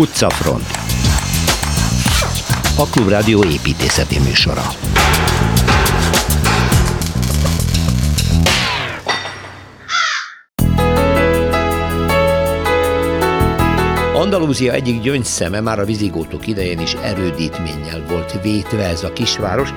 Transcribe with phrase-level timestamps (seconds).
[0.00, 0.66] Utcafront.
[2.76, 4.62] A Klubrádió építészeti műsora.
[14.14, 19.68] Andalúzia egyik gyöngyszeme már a vizigótok idején is erődítménnyel volt vétve ez a kisváros,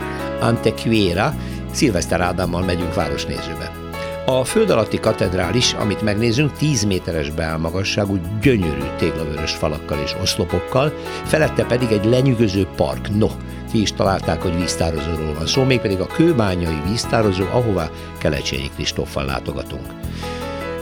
[0.41, 1.33] Antequera,
[1.71, 3.82] Szilveszter Ádámmal megyünk városnézőbe.
[4.25, 11.65] A föld alatti katedrális, amit megnézünk, 10 méteres beállmagasságú, gyönyörű téglavörös falakkal és oszlopokkal, felette
[11.65, 13.15] pedig egy lenyűgöző park.
[13.15, 13.27] No,
[13.71, 19.85] ti is találták, hogy víztározóról van szó, mégpedig a kőbányai víztározó, ahová Kelecsényi Kristóffal látogatunk.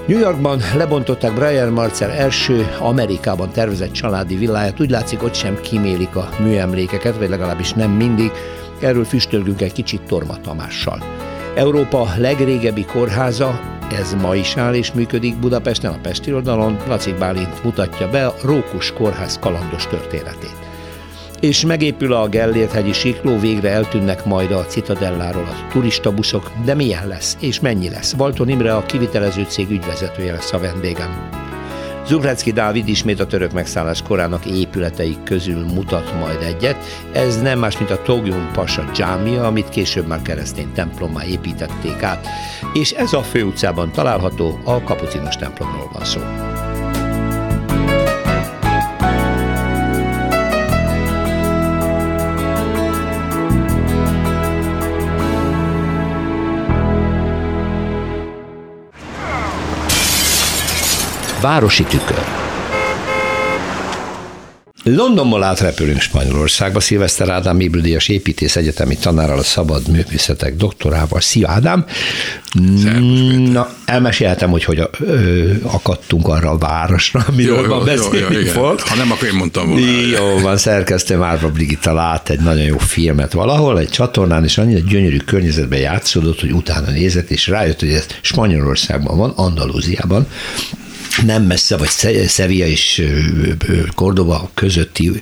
[0.07, 6.15] New Yorkban lebontották Brian Marcel első Amerikában tervezett családi villáját, úgy látszik, ott sem kimélik
[6.15, 8.31] a műemlékeket, vagy legalábbis nem mindig.
[8.79, 11.29] Erről füstölgünk egy kicsit Torma Tamással.
[11.55, 13.59] Európa legrégebbi kórháza,
[13.91, 16.77] ez ma is áll és működik Budapesten, a Pesti oldalon.
[16.87, 20.55] Laci Bálint mutatja be a Rókus Kórház kalandos történetét.
[21.39, 27.37] És megépül a Gellért-hegyi sikló, végre eltűnnek majd a Citadelláról a turistabuszok, de milyen lesz
[27.39, 28.13] és mennyi lesz?
[28.13, 31.40] Valton Imre a kivitelező cég ügyvezetője lesz a vendégem.
[32.11, 36.77] Zubrecki Dávid ismét a török megszállás korának épületeik közül mutat majd egyet.
[37.13, 42.27] Ez nem más, mint a Togyum Pasa dzsámia, amit később már keresztény templommá építették át.
[42.73, 46.19] És ez a főutcában található, a kapucinos templomról van szó.
[61.41, 62.23] Városi tükör.
[64.83, 71.19] Londonból átrepülünk Spanyolországba, Szilveszter Ádám Ibrudíjas építész egyetemi tanárral, a szabad művészetek doktorával.
[71.19, 71.85] Szia Ádám!
[73.51, 78.95] Na, elmeséltem, hogy hogy ö, akadtunk arra a városra, amiről ma beszélni jó, jó, Ha
[78.95, 79.85] nem, akkor én mondtam volna.
[79.85, 84.79] Jó van, szerkesztő Márva Brigitta lát egy nagyon jó filmet valahol, egy csatornán, és annyira
[84.87, 90.27] gyönyörű környezetben játszódott, hogy utána nézett, és rájött, hogy ez Spanyolországban van, Andalúziában,
[91.25, 91.89] nem messze, vagy
[92.27, 93.07] Sevilla és
[93.95, 95.21] Cordoba közötti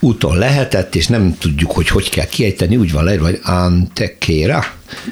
[0.00, 4.64] úton lehetett, és nem tudjuk, hogy hogy kell kiejteni, úgy van leírva, hogy Antequera,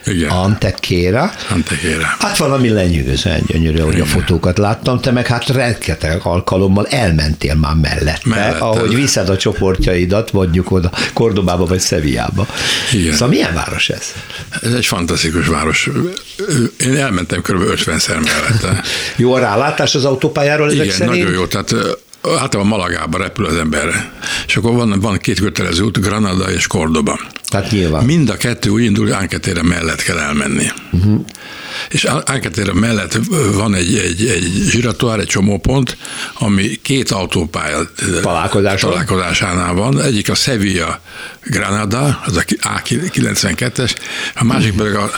[0.04, 0.28] igen.
[0.28, 1.32] Antequera.
[1.50, 2.06] Antequera.
[2.18, 7.74] Hát valami lenyűgözően gyönyörű, hogy a fotókat láttam, te meg hát rengeteg alkalommal elmentél már
[7.74, 8.58] mellette, mellette.
[8.58, 12.46] ahogy viszed a csoportjaidat, mondjuk oda Kordobába vagy Szeviába.
[12.92, 13.12] Igen.
[13.12, 14.12] Szóval milyen város ez?
[14.62, 15.90] Ez egy fantasztikus város.
[16.78, 17.62] Én elmentem kb.
[17.62, 18.82] 50-szer mellette.
[19.16, 21.16] jó a rálátás az autópályáról ezek Igen, szerint?
[21.16, 21.46] nagyon jó.
[21.46, 21.74] Tehát
[22.38, 24.10] általában Malagába repül az ember.
[24.46, 27.20] És akkor van, van két kötelező út, Granada és Cordoba.
[27.52, 28.04] Hát nyilván.
[28.04, 30.66] Mind a kettő úgy indul, hogy Anketéra mellett kell elmenni.
[30.92, 31.24] Uh-huh.
[31.88, 33.18] És Anketéra mellett
[33.54, 35.96] van egy, egy, egy zsiratoár, egy csomópont,
[36.34, 37.78] ami két autópálya
[38.22, 40.02] találkozásánál van.
[40.02, 41.00] Egyik a Sevilla
[41.44, 42.42] Granada, az a
[42.80, 43.94] A92-es,
[44.34, 44.86] a másik uh-huh.
[44.86, 45.10] pedig a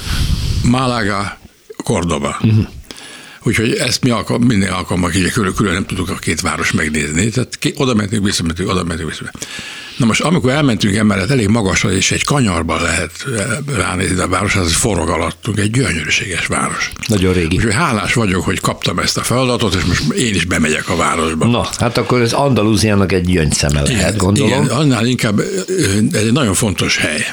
[0.63, 1.39] Málaga
[1.85, 2.39] Cordoba.
[2.43, 2.67] Uh-huh.
[3.49, 7.29] Úgyhogy ezt mi alkalm, minden alkalommal így külön, külön nem tudunk a két város megnézni.
[7.29, 9.45] Tehát oda mentünk, visszamentünk, oda mentünk, visszamentünk.
[9.97, 13.25] Na most, amikor elmentünk emellett elég magasra, és egy kanyarban lehet
[13.77, 16.93] ránézni a város, az forog alattunk, egy gyönyörűséges város.
[17.07, 17.57] Nagyon régi.
[17.57, 21.47] Úgyhogy hálás vagyok, hogy kaptam ezt a feladatot, és most én is bemegyek a városba.
[21.47, 24.65] Na, hát akkor ez Andalúziának egy gyöngyszeme lehet, gondolom.
[24.65, 25.41] Igen, annál inkább
[26.13, 27.27] ez egy nagyon fontos hely.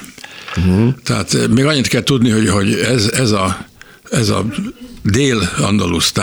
[0.57, 0.93] Uh-huh.
[1.03, 3.65] Tehát még annyit kell tudni, hogy, hogy ez, ez a
[4.11, 4.45] ez a
[5.03, 6.13] dél-andalusz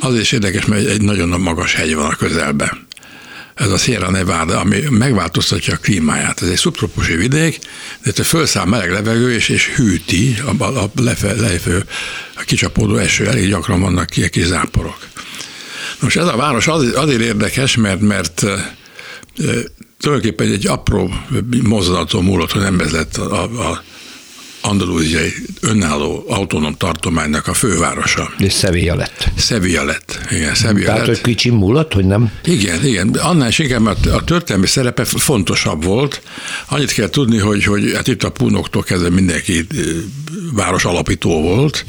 [0.00, 2.86] az is érdekes, mert egy nagyon magas hegy van a közelben.
[3.54, 6.42] Ez a Sierra Nevada, ami megváltoztatja a klímáját.
[6.42, 7.58] Ez egy szubtrópusi vidék,
[8.14, 11.84] de felszáll meleg levegő, és, és hűti a, a lefe, lefe,
[12.36, 15.06] a kicsapódó eső, elég gyakran vannak ki kis záporok.
[16.00, 18.46] Most ez a város azért, azért érdekes, mert, mert
[20.00, 21.14] tulajdonképpen egy apró
[21.62, 23.82] mozdulaton múlott, hogy nem ez lett a, a
[24.68, 28.30] andalúziai önálló autonóm tartománynak a fővárosa.
[28.38, 29.28] És Sevilla lett.
[29.36, 31.08] Sevilla lett, igen, Sevilla Tehát, lett.
[31.08, 32.32] hogy kicsi múlott, hogy nem?
[32.44, 33.08] Igen, igen.
[33.08, 36.22] Annál is inkább, mert a történelmi szerepe fontosabb volt.
[36.66, 39.66] Annyit kell tudni, hogy, hogy hát itt a punoktól kezdve mindenki
[40.52, 41.84] város alapító volt,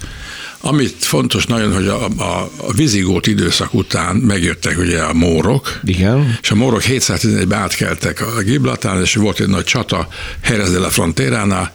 [0.62, 6.38] amit fontos nagyon, hogy a, a, a vizigót időszak után megjöttek ugye a mórok, Igen.
[6.42, 10.08] és a mórok 711-ben átkeltek a Giblatán, és volt egy nagy csata
[10.50, 11.74] Jerez de la Frontéránál,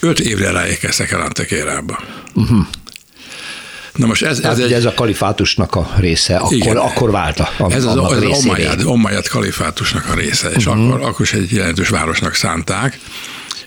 [0.00, 1.98] öt évre ráékeztek el Antekérába.
[2.34, 2.66] Uh-huh.
[3.94, 7.48] Na most ez, ez, egy, ez a kalifátusnak a része, akkor, igen, akkor vált a,
[7.58, 10.86] a Ez az, az Omayyad kalifátusnak a része, és uh-huh.
[10.86, 12.98] akkor, akkor is egy jelentős városnak szánták.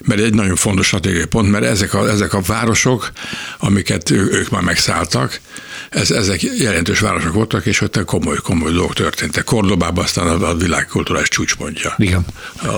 [0.06, 3.12] Mert egy nagyon fontos stratégiai pont, mert ezek a, ezek a városok,
[3.58, 5.40] amiket ő, ők már megszálltak,
[5.90, 9.44] ez, ezek jelentős városok voltak, és ott komoly, komoly dolgok történtek.
[9.44, 12.26] Kordobában aztán a, a világkulturális csúcspontja Igen.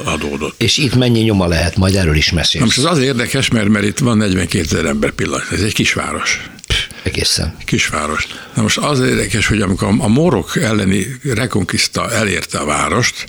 [0.04, 0.62] adódott.
[0.62, 2.64] És itt mennyi nyoma lehet, majd erről is mesélsz.
[2.64, 5.52] Most ez az érdekes, mert, mert itt van 42 ezer ember pillanat.
[5.52, 6.50] Ez egy kisváros.
[7.04, 7.56] Egészen.
[7.66, 8.28] Kisváros.
[8.56, 13.28] Na most az érdekes, hogy amikor a morok elleni rekonkiszta elérte a várost,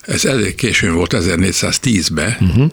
[0.00, 2.70] ez elég későn volt, 1410-ben, uh-huh.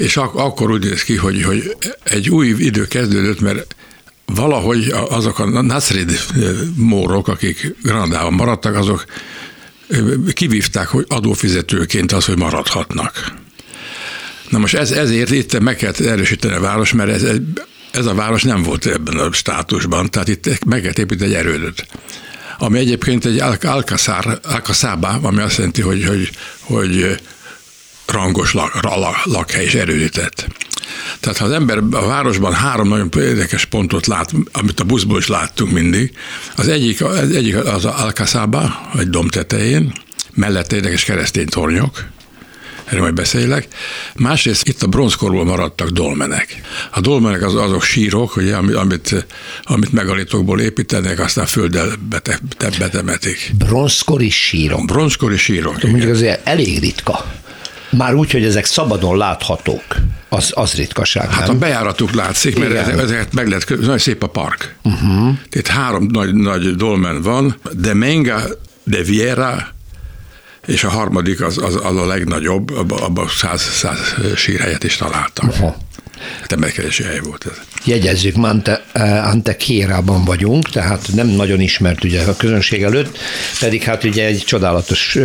[0.00, 3.74] És ak- akkor úgy néz ki, hogy, hogy egy új idő kezdődött, mert
[4.26, 6.20] valahogy azok a Nasrid
[6.76, 9.04] mórok, akik Granadában maradtak, azok
[10.32, 13.32] kivívták, hogy adófizetőként az, hogy maradhatnak.
[14.48, 17.24] Na most ez, ezért itt meg kellett erősíteni a város, mert ez,
[17.92, 21.86] ez a város nem volt ebben a státusban, tehát itt meg kellett építeni egy erődöt
[22.62, 26.30] ami egyébként egy alkaszár, alkaszába, ami azt jelenti, hogy, hogy,
[26.60, 27.20] hogy
[28.12, 30.46] rangos lak, lak, lakhely és erődített.
[31.20, 35.26] Tehát ha az ember a városban három nagyon érdekes pontot lát, amit a buszból is
[35.26, 36.12] láttunk mindig,
[36.56, 39.92] az egyik az, egyik az Alcaszába, egy domb tetején,
[40.34, 42.04] mellette érdekes keresztény tornyok,
[42.90, 43.68] erről majd beszélek.
[44.14, 46.60] Másrészt itt a bronzkorból maradtak dolmenek.
[46.90, 49.26] A dolmenek az, azok sírok, ugye, amit,
[49.62, 52.38] amit megalítokból építenek, aztán földdel bete,
[52.78, 53.52] betemetik.
[53.58, 54.84] Bronzkori sírok?
[54.84, 55.82] Bronzkori sírok.
[55.82, 57.24] Mondjuk azért elég ritka.
[57.90, 59.96] Már úgy, hogy ezek szabadon láthatók,
[60.28, 61.30] az, az ritkaság.
[61.30, 61.56] Hát nem?
[61.56, 62.98] a bejáratuk látszik, mert Igen.
[62.98, 64.74] ezeket meg lehet, nagyon szép a park.
[64.82, 65.34] Uh-huh.
[65.50, 68.42] Tehát három nagy, nagy dolmen van, de Menga,
[68.84, 69.68] de Viera,
[70.66, 75.52] és a harmadik az, az, az a legnagyobb, abban abba száz, száz sírhelyet is találtak.
[75.52, 75.76] Aha.
[76.46, 77.56] Temetkezési hely volt ez.
[77.84, 78.84] Jegyezzük, Mante,
[79.24, 83.18] Ante Kérában vagyunk, tehát nem nagyon ismert ugye a közönség előtt,
[83.60, 85.18] pedig hát ugye egy csodálatos,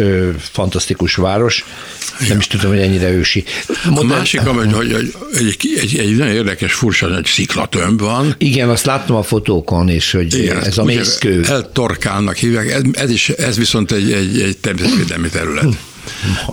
[0.52, 1.66] fantasztikus város,
[2.28, 3.44] nem is tudom, hogy ennyire ősi.
[3.84, 4.12] Modern...
[4.12, 8.36] A másik, hogy, hogy, egy, egy, egy nagyon érdekes, furcsa nagy sziklatömb van.
[8.38, 11.44] Igen, azt láttam a fotókon, és hogy Igen, ez a mészkő.
[11.48, 15.66] Eltorkálnak hívják, ez, ez, is, ez viszont egy, egy, egy természetvédelmi terület.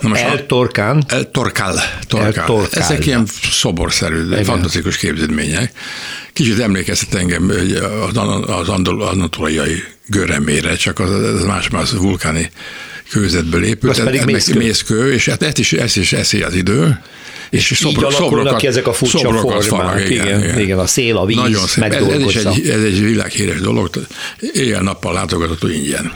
[0.01, 1.03] Na most El Torkán.
[1.07, 1.75] El Torkál.
[2.07, 2.67] Torkál.
[2.71, 4.43] Ezek ilyen szoborszerű, Igen.
[4.43, 5.71] fantasztikus képződmények.
[6.33, 7.51] Kicsit emlékeztet engem
[8.45, 8.69] az
[8.99, 12.51] anatoliai göremére, csak az, az más más vulkáni
[13.09, 13.97] kőzetből épült.
[13.97, 14.57] Ez pedig mészkő.
[14.57, 15.13] mészkő.
[15.13, 16.99] és hát ezt is, ezt is eszi az idő.
[17.49, 19.69] És, és így alakulnak ki ezek a furcsa formák.
[19.69, 21.83] Vannak, igen, igen, igen, igen, a szél, a víz Nagyon szép.
[21.83, 23.89] Ez, ez, is egy, ez egy világhíres dolog,
[24.53, 26.11] éjjel-nappal látogatható ingyen.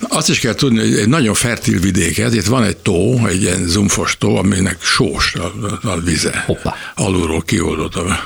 [0.00, 3.42] Azt is kell tudni, hogy egy nagyon fertil vidék ez, itt van egy tó, egy
[3.42, 5.52] ilyen zumfos tó, aminek sós a,
[5.88, 6.42] a vize.
[6.46, 6.74] Hoppá.
[6.94, 8.18] Alulról kioldott a,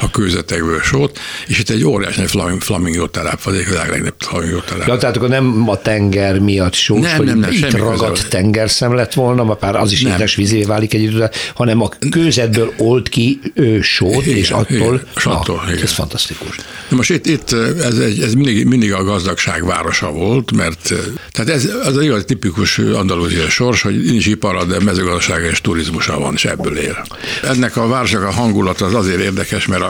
[0.00, 4.60] a kőzetekből sót, és itt egy óriás nagy flamingo telep, vagy egy világ legnagyobb flamingo
[4.60, 4.86] telep.
[4.86, 8.94] Ja, tehát akkor nem a tenger miatt sós, nem, hogy nem, nem, itt ragadt tengerszem
[8.94, 13.08] lett volna, mert pár az is édes vizé válik egy időre, hanem a kőzetből old
[13.08, 15.82] ki ő, sót, igen, és attól, igen, és attól na, igen.
[15.82, 16.56] ez fantasztikus.
[16.88, 17.52] Na most itt, itt
[17.82, 20.94] ez, egy, ez mindig, mindig a gazdagság városa volt, mert
[21.32, 26.18] tehát ez az egy igaz tipikus andalúziai sors, hogy nincs ipara, de mezőgazdasága és turizmusa
[26.18, 27.06] van, és ebből él.
[27.42, 29.89] Ennek a városnak a hangulata az azért érdekes, mert a,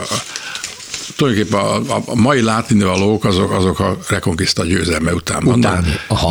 [1.15, 5.85] tulajdonképpen a, a, a mai látnivalók azok, azok a Reconquista győzelme után vannak.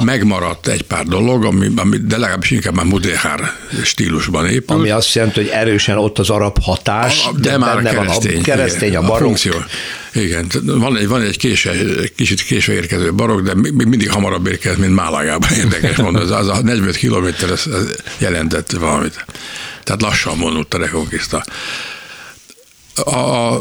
[0.04, 3.52] Megmaradt egy pár dolog, ami, ami de legalábbis inkább már Mudéhár
[3.84, 4.76] stílusban épül.
[4.76, 8.32] Ami azt jelenti, hogy erősen ott az arab hatás, a, de, de már benne keresztény,
[8.32, 9.38] van a keresztény, a barokk.
[10.12, 11.72] Igen, van egy, van egy kése,
[12.16, 15.50] kicsit késve érkező barok, de még mindig hamarabb érkezik, mint Málagában.
[15.52, 17.84] Érdekes mondani, az, az a 45 kilométer ez, ez
[18.18, 19.24] jelentett valamit.
[19.84, 21.44] Tehát lassan vonult a Reconquista.
[22.94, 23.56] A,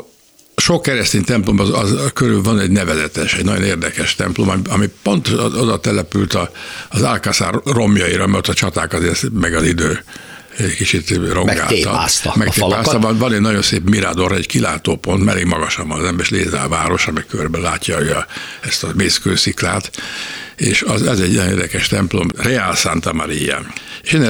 [0.55, 4.89] sok keresztény templom az, az, az körül van egy nevezetes, egy nagyon érdekes templom, ami
[5.03, 6.51] pont oda települt a,
[6.89, 10.03] az Alcázar romjaira, mert a csaták azért meg az idő
[10.77, 11.61] kicsit rongálta.
[11.61, 12.99] Megtépázta, Megtépázta.
[12.99, 16.65] Van, van egy nagyon szép mirador, egy kilátópont, elég magasan van az ember, és lézál
[16.65, 18.25] a város, ami körbe látja a,
[18.61, 19.91] ezt a mészkősziklát,
[20.55, 23.61] és az, ez egy nagyon érdekes templom, Real Santa Maria.
[24.03, 24.21] És én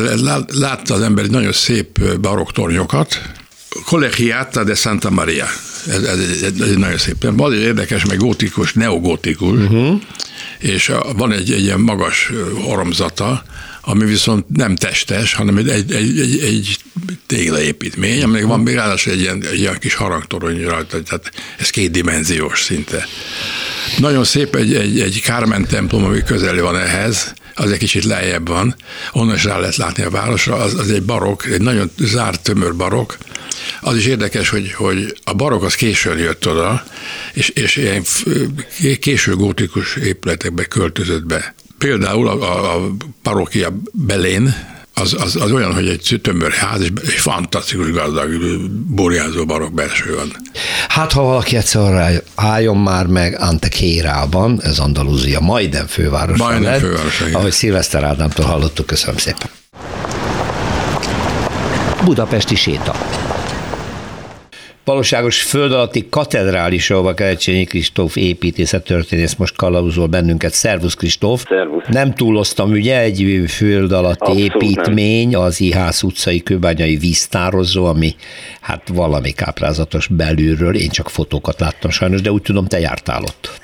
[0.47, 3.21] látta az ember egy nagyon szép barokk tornyokat,
[3.85, 5.47] Collegiata de Santa Maria.
[5.87, 7.15] Ez, ez, ez, ez nagyon szép.
[7.31, 10.01] Van egy érdekes, meg gótikus, neogótikus, uh-huh.
[10.59, 12.31] és van egy, egy ilyen magas
[12.67, 13.43] oromzata,
[13.81, 16.79] ami viszont nem testes, hanem egy, egy, egy, egy, egy
[17.25, 22.61] téglaépítmény, aminek van még ráadásul egy ilyen, egy ilyen kis harangtorony rajta, tehát ez kétdimenziós
[22.61, 23.07] szinte.
[23.97, 28.47] Nagyon szép egy, egy, egy Kármen templom, ami közel van ehhez, az egy kicsit lejjebb
[28.47, 28.75] van,
[29.11, 32.75] onnan is rá lehet látni a városra, az, az egy barok, egy nagyon zárt, tömör
[32.75, 33.17] barok,
[33.81, 36.83] az is érdekes, hogy, hogy a barok az későn jött oda,
[37.33, 38.03] és, és ilyen
[38.99, 41.55] késő gótikus épületekbe költözött be.
[41.77, 44.55] Például a, a parókia belén
[44.99, 48.29] az, az, az olyan, hogy egy tömbör ház, és egy fantasztikus gazdag,
[48.87, 50.31] borjázó barokk belső van.
[50.87, 56.37] Hát, ha valaki egyszer álljon már meg Antequérában, ez Andalúzia majdnem főváros.
[56.37, 57.21] Majdnem főváros.
[57.33, 59.49] Ahogy Szilveszter Ádámtól hallottuk, köszönöm szépen.
[62.03, 62.95] Budapesti séta
[64.89, 68.15] valóságos föld alatti katedrális, ahova Kerecsényi Kristóf
[68.83, 70.53] történész most kalauzol bennünket.
[70.53, 71.43] Szervusz Kristóf!
[71.47, 71.83] Szervusz!
[71.87, 75.41] Nem túloztam, ugye egy föld alatti Abszolút építmény, nem.
[75.41, 78.15] az Ihász utcai kőbányai víztározó, ami
[78.61, 83.58] hát valami káprázatos belülről, én csak fotókat láttam sajnos, de úgy tudom, te jártál ott.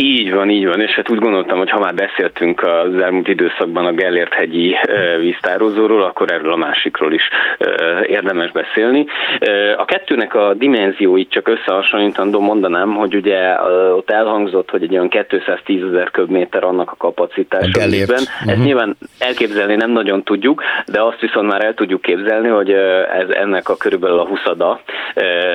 [0.00, 3.86] Így van, így van, és hát úgy gondoltam, hogy ha már beszéltünk az elmúlt időszakban
[3.86, 4.76] a Gellért hegyi
[5.20, 7.22] víztározóról, akkor erről a másikról is
[8.06, 9.06] érdemes beszélni.
[9.76, 13.62] A kettőnek a dimenzióit csak összehasonlítandó mondanám, hogy ugye
[13.92, 17.80] ott elhangzott, hogy egy olyan 210 ezer köbméter annak a kapacitása.
[17.80, 17.82] A.
[17.82, 18.64] Ezt uh-huh.
[18.64, 22.70] nyilván elképzelni nem nagyon tudjuk, de azt viszont már el tudjuk képzelni, hogy
[23.20, 24.40] ez ennek a körülbelül a 20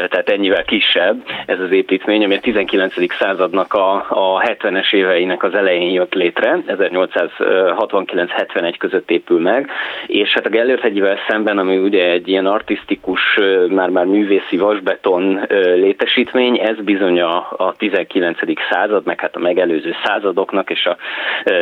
[0.09, 2.93] tehát ennyivel kisebb ez az építmény, ami a 19.
[3.19, 9.69] századnak a, a a 70-es éveinek az elején jött létre, 1869-71 között épül meg,
[10.07, 10.91] és hát a Gellért
[11.27, 18.37] szemben, ami ugye egy ilyen artistikus, már-már művészi vasbeton létesítmény, ez bizony a, a 19.
[18.69, 20.97] század, meg hát a megelőző századoknak, és a,
[21.43, 21.53] e,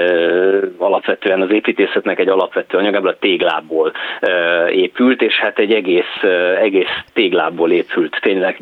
[0.77, 6.23] alapvetően az építészetnek egy alapvető anyagából a téglából e, épült, és hát egy egész,
[6.61, 8.57] egész téglából épült, tényleg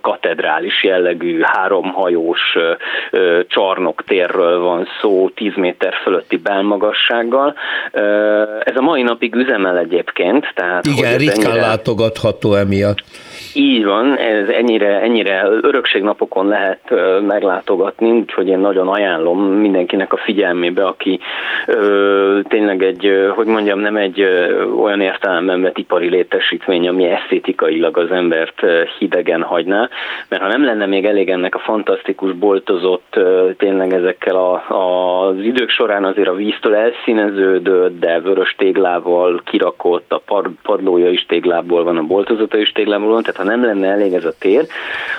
[0.00, 3.39] katedrális jellegű, háromhajós csarnok
[4.06, 7.54] térről van szó, 10 méter fölötti belmagassággal.
[8.64, 10.52] Ez a mai napig üzemel egyébként.
[10.54, 11.66] Tehát, Igen, ritkán ennyire...
[11.66, 12.98] látogatható emiatt.
[13.54, 16.94] Így van, ez ennyire, ennyire örökségnapokon lehet
[17.26, 21.20] meglátogatni, úgyhogy én nagyon ajánlom mindenkinek a figyelmébe, aki
[21.66, 27.98] ö, tényleg egy, hogy mondjam, nem egy ö, olyan értelemben vett ipari létesítmény, ami esztétikailag
[27.98, 28.62] az embert
[28.98, 29.88] hidegen hagyná,
[30.28, 35.26] mert ha nem lenne még elég ennek a fantasztikus boltozott ö, tényleg ezekkel a, a,
[35.26, 41.84] az idők során azért a víztől elszíneződött, de vörös téglával kirakott, a padlója is téglából
[41.84, 44.66] van, a boltozata is téglából van, tehát ha nem lenne elég ez a tér,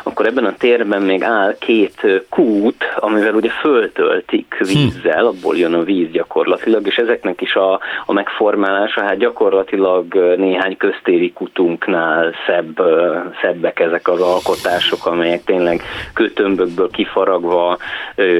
[0.03, 5.83] akkor ebben a térben még áll két kút, amivel ugye föltöltik vízzel, abból jön a
[5.83, 12.81] víz gyakorlatilag, és ezeknek is a, a megformálása, hát gyakorlatilag néhány köztéri kutunknál szebb,
[13.41, 15.81] szebbek ezek az alkotások, amelyek tényleg
[16.13, 17.77] kötömbökből kifaragva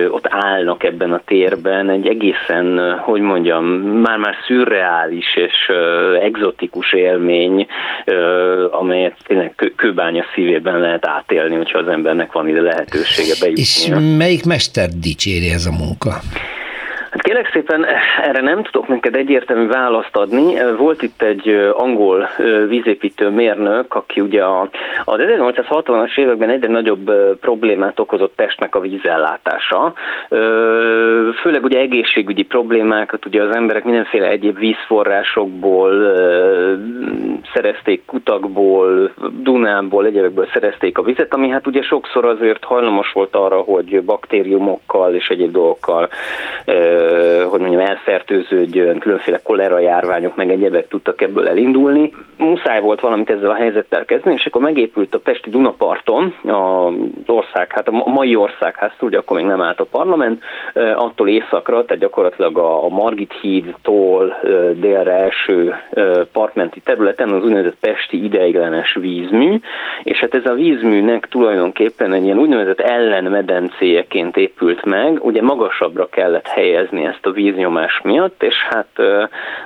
[0.10, 5.72] ott állnak ebben a térben, egy egészen, hogy mondjam, már-már szürreális és
[6.22, 7.68] egzotikus élmény,
[8.72, 13.62] amelyet tényleg kőbánya szívében lehet átélni, hogyha az embernek van ide lehetősége bejutni.
[13.62, 16.20] És melyik mester dicséri ez a munka?
[17.32, 17.86] Kérlek szépen,
[18.22, 20.54] erre nem tudok neked egyértelmű választ adni.
[20.78, 22.30] Volt itt egy angol
[22.68, 24.70] vízépítő mérnök, aki ugye a,
[25.06, 29.94] az 1860-as években egyre nagyobb problémát okozott Pestnek a vízellátása.
[31.42, 35.92] Főleg ugye egészségügyi problémákat, ugye az emberek mindenféle egyéb vízforrásokból
[37.54, 39.12] szerezték kutakból,
[39.42, 45.14] Dunából, egyébekből szerezték a vizet, ami hát ugye sokszor azért hajlamos volt arra, hogy baktériumokkal
[45.14, 46.10] és egyéb dolgokkal
[47.50, 52.14] hogy mondjam, elfertőzőjön, különféle kolera járványok, meg egyebek tudtak ebből elindulni.
[52.38, 56.94] Muszáj volt valamit ezzel a helyzettel kezdeni, és akkor megépült a Pesti Dunaparton az
[57.26, 60.44] ország, hát a mai országház, ugye akkor még nem állt a parlament,
[60.96, 64.38] attól északra, tehát gyakorlatilag a Margit hídtól
[64.74, 65.76] délre első
[66.32, 69.60] partmenti területen az úgynevezett Pesti ideiglenes vízmű,
[70.04, 76.48] és hát ez a vízműnek tulajdonképpen egy ilyen úgynevezett ellenmedencéjeként épült meg, ugye magasabbra kellett
[76.48, 78.88] helyezni ezt a víznyomás miatt, és hát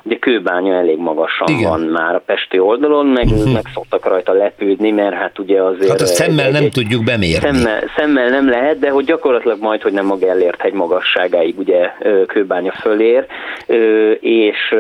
[0.04, 1.70] ugye kőbánya elég magasan Igen.
[1.70, 3.54] van már a Pesti oldalon, meg, uh-huh.
[3.54, 5.90] meg szoktak rajta lepődni, mert hát ugye azért...
[5.90, 7.50] Hát a szemmel egy, nem egy, tudjuk bemérni.
[7.50, 11.92] Szemmel, szemmel nem lehet, de hogy gyakorlatilag majd, hogy nem a Gellért hegy magasságáig ugye
[12.28, 13.26] kőbánya fölér,
[14.20, 14.76] és,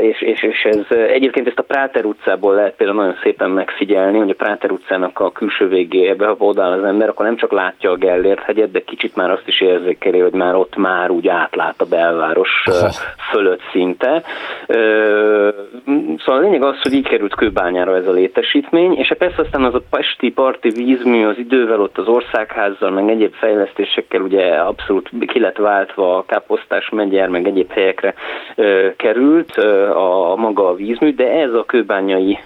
[0.00, 4.30] és, és, és ez egyébként ezt a Práter utcából lehet például nagyon szépen megfigyelni, hogy
[4.30, 7.96] a Práter utcának a külső végébe, ha odaáll az ember, akkor nem csak látja a
[7.96, 11.84] Gellért hegyet, de kicsit már azt is érzékeli, hogy már ott már úgy átlát a
[12.04, 12.90] belváros Aha.
[13.30, 14.22] fölött szinte.
[16.18, 19.64] Szóval a lényeg az, hogy így került kőbányára ez a létesítmény, és hát persze aztán
[19.64, 25.10] az a Pesti parti vízmű az idővel ott az országházzal, meg egyéb fejlesztésekkel ugye abszolút
[25.26, 28.14] ki lett váltva a Káposztás megyer, meg egyéb helyekre
[28.96, 29.56] került
[29.94, 32.38] a maga a vízmű, de ez a kőbányai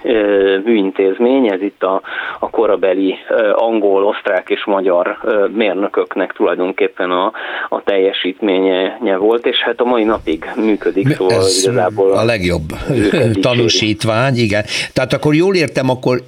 [0.65, 2.01] műintézmény, ez itt a,
[2.39, 3.15] a korabeli
[3.53, 5.19] angol, osztrák és magyar
[5.55, 7.33] mérnököknek tulajdonképpen a,
[7.69, 12.69] a teljesítménye volt, és hát a mai napig működik, szóval Ez igazából a legjobb
[13.41, 14.65] tanúsítvány, igen.
[14.93, 16.23] Tehát akkor jól értem, akkor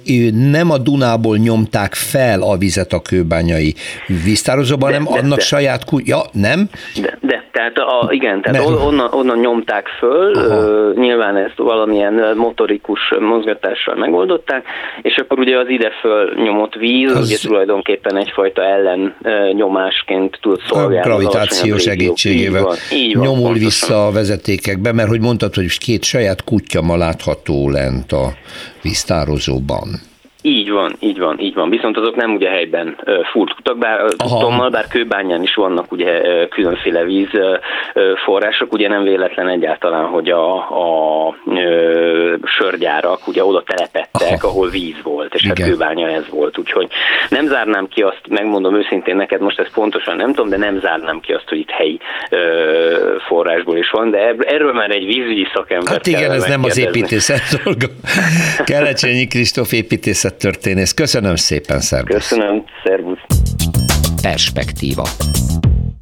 [0.51, 3.73] nem a Dunából nyomták fel a vizet a kőbányai
[4.23, 5.43] víztározóban, hanem annak de.
[5.43, 5.97] saját kú...
[6.03, 6.69] Ja, nem?
[7.01, 8.81] De, de tehát a, igen, tehát Mert...
[8.81, 14.65] onnan, onnan nyomták föl, uh, nyilván ezt valamilyen motorikus mozgatással megoldották,
[15.01, 17.27] és akkor ugye az ide föl nyomott víz, az...
[17.27, 19.15] ugye tulajdonképpen egyfajta ellen
[19.53, 20.97] nyomásként tud szolgálni.
[20.97, 23.65] A gravitáció segítségével van, így van, nyomul pontosan.
[23.65, 28.33] vissza a vezetékekbe, mert hogy mondtad, hogy két saját kutya ma látható lent a
[28.81, 30.10] víztározóban.
[30.41, 31.69] Így van, így van, így van.
[31.69, 32.97] Viszont azok nem ugye helyben
[33.31, 37.29] furtutak, bár tudtommal, bár kőbányán is vannak ugye különféle víz
[38.23, 44.47] források, ugye nem véletlen egyáltalán, hogy a, a, a sörgyárak ugye oda telepettek, Aha.
[44.47, 45.69] ahol víz volt, és hát Igen.
[45.69, 46.57] hát kőbánya ez volt.
[46.57, 46.87] Úgyhogy
[47.29, 51.19] nem zárnám ki azt, megmondom őszintén neked, most ezt pontosan nem tudom, de nem zárnám
[51.19, 55.93] ki azt, hogy itt helyi ö, forrásból is van, de erről már egy vízügyi szakember.
[55.93, 57.87] Hát igen, ez nem az építészet dolga.
[58.65, 60.93] Kelecsényi Kristóf építészet történész.
[60.93, 62.13] Köszönöm szépen, szervusz.
[62.13, 63.19] Köszönöm, szervusz.
[64.21, 65.07] Perspektíva.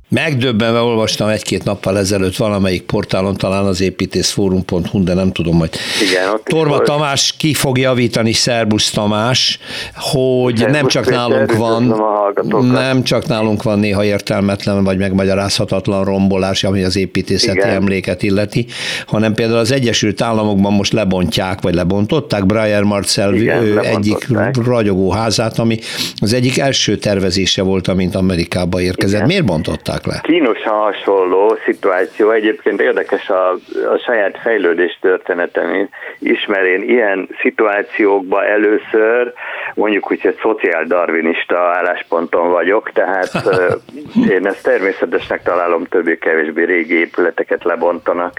[0.10, 5.70] Megdöbbenve olvastam egy-két nappal ezelőtt valamelyik portálon, talán az építészfórum.hu, de nem tudom, hogy
[6.10, 9.60] Igen, Torma Tamás ki fog javítani, Szerbusz Tamás,
[9.96, 11.96] hogy Szerbusz nem csak nálunk van,
[12.72, 17.70] nem csak nálunk van néha értelmetlen vagy megmagyarázhatatlan rombolás, ami az építészeti Igen.
[17.70, 18.66] emléket illeti,
[19.06, 24.28] hanem például az Egyesült Államokban most lebontják, vagy lebontották Brian Marcel Igen, egyik
[24.64, 25.80] ragyogó házát, ami
[26.16, 29.16] az egyik első tervezése volt, amint Amerikába érkezett.
[29.16, 29.28] Igen.
[29.28, 29.99] Miért bontották?
[30.06, 30.20] Le?
[30.22, 32.32] Kínosan hasonló szituáció.
[32.32, 33.50] Egyébként érdekes a,
[33.94, 35.90] a saját fejlődés történetem
[36.20, 39.34] ismerén ilyen szituációkban először
[39.74, 43.32] mondjuk, hogy egy szociáldarvinista állásponton vagyok, tehát
[44.36, 48.34] én ezt természetesnek találom többé-kevésbé régi épületeket lebontanak,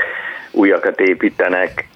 [0.50, 1.88] újakat építenek,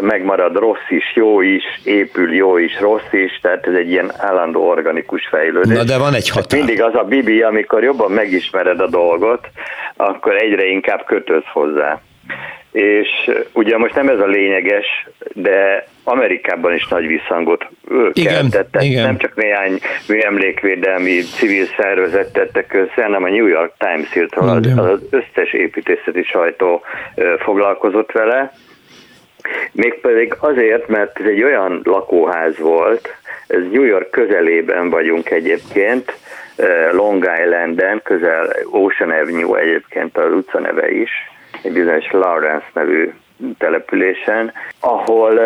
[0.00, 4.68] megmarad rossz is, jó is, épül jó is, rossz is, tehát ez egy ilyen állandó
[4.68, 5.76] organikus fejlődés.
[5.76, 6.58] Na de van egy határ.
[6.58, 9.48] Mindig az a bibi, amikor jobban megismered a dolgot,
[9.96, 12.00] akkor egyre inkább kötődsz hozzá.
[12.72, 13.08] És
[13.52, 14.86] ugye most nem ez a lényeges,
[15.32, 17.66] de Amerikában is nagy visszhangot
[18.12, 18.82] keltettek.
[18.82, 19.04] Igen.
[19.04, 24.66] Nem csak néhány műemlékvédelmi civil szervezet tettek össze, hanem a New York Times írta, az,
[24.76, 26.82] az összes építészeti sajtó
[27.38, 28.52] foglalkozott vele.
[29.72, 33.14] Mégpedig azért, mert ez egy olyan lakóház volt,
[33.46, 36.12] ez New York közelében vagyunk egyébként,
[36.92, 41.10] Long Islanden, közel Ocean Avenue egyébként az utca neve is,
[41.62, 43.12] egy bizonyos Lawrence nevű
[43.58, 45.40] településen, ahol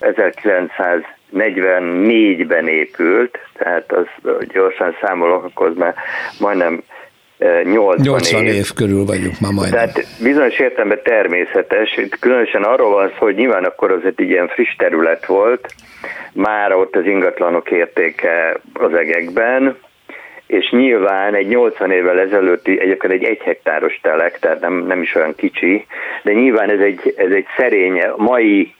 [0.00, 4.06] 1944-ben épült, tehát az
[4.52, 5.94] gyorsan számolok, akkor már
[6.38, 6.82] majdnem
[7.38, 8.54] 80, 80 év.
[8.54, 9.78] év körül vagyunk már majdnem.
[9.78, 14.48] Tehát bizonyos értelemben természetes, itt különösen arról van szó, hogy nyilván akkor az egy ilyen
[14.48, 15.74] friss terület volt,
[16.32, 19.76] már ott az ingatlanok értéke az egekben,
[20.46, 25.14] és nyilván egy 80 évvel ezelőtti, egyébként egy egy hektáros telek, tehát nem, nem is
[25.14, 25.86] olyan kicsi,
[26.22, 28.74] de nyilván ez egy, ez egy szerény, mai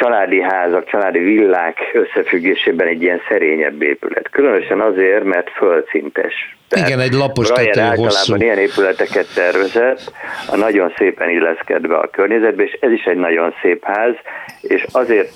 [0.00, 4.28] családi házak, családi villák összefüggésében egy ilyen szerényebb épület.
[4.30, 6.56] Különösen azért, mert földszintes.
[6.68, 8.36] Tehát Igen, egy lapos tető általában hosszú.
[8.36, 10.12] ilyen épületeket tervezett,
[10.46, 14.14] a nagyon szépen illeszkedve a környezetbe, és ez is egy nagyon szép ház,
[14.60, 15.30] és azért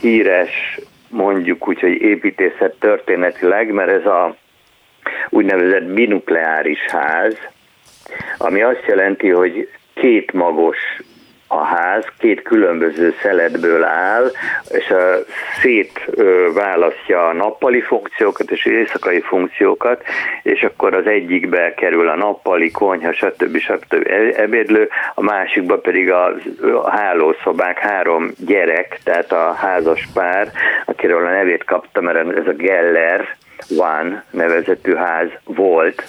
[0.00, 4.36] híres mondjuk úgy, hogy építészet történetileg, mert ez a
[5.28, 7.34] úgynevezett binukleáris ház,
[8.38, 10.78] ami azt jelenti, hogy két magos
[11.48, 14.30] a ház két különböző szeletből áll,
[14.68, 15.02] és a
[15.60, 16.10] szét
[16.54, 20.02] választja a nappali funkciókat és éjszakai funkciókat,
[20.42, 23.58] és akkor az egyikbe kerül a nappali, konyha, stb.
[23.58, 24.06] stb.
[24.06, 26.34] E-, ebédlő, a másikba pedig a,
[26.82, 30.50] a hálószobák, három gyerek, tehát a házas pár,
[30.84, 33.36] akiről a nevét kaptam, mert ez a Geller
[33.76, 36.02] One nevezetű ház volt,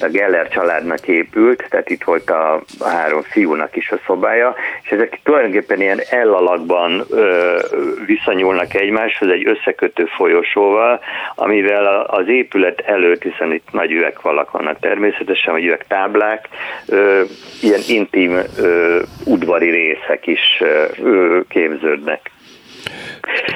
[0.00, 4.90] a Geller családnak épült, tehát itt volt a, a három fiúnak is a szobája, és
[4.90, 7.58] ezek tulajdonképpen ilyen ellalakban ö,
[8.06, 11.00] visszanyúlnak egymáshoz egy összekötő folyosóval,
[11.34, 16.48] amivel az épület előtt, hiszen itt nagy üvegfalak vannak természetesen, vagy üvegtáblák,
[16.86, 17.22] ö,
[17.62, 20.62] ilyen intim ö, udvari részek is
[21.02, 22.30] ö, képződnek.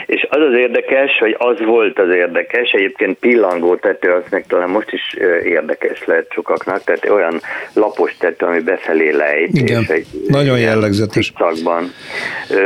[0.06, 4.70] És az az érdekes, hogy az volt az érdekes, egyébként pillangó tető, az meg talán
[4.70, 7.40] most is érdekes lehet sokaknak, tehát olyan
[7.72, 11.32] lapos tető, ami befelé lejt, Igen, és egy nagyon jellegzetes.
[11.38, 11.92] Szakban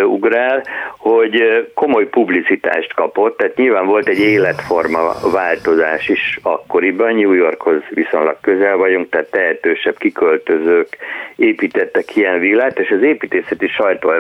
[0.05, 0.65] ugrál,
[0.99, 1.43] hogy
[1.75, 8.77] komoly publicitást kapott, tehát nyilván volt egy életforma változás is akkoriban, New Yorkhoz viszonylag közel
[8.77, 10.97] vagyunk, tehát tehetősebb kiköltözők
[11.37, 14.11] építettek ilyen villát, és az építészeti sajtó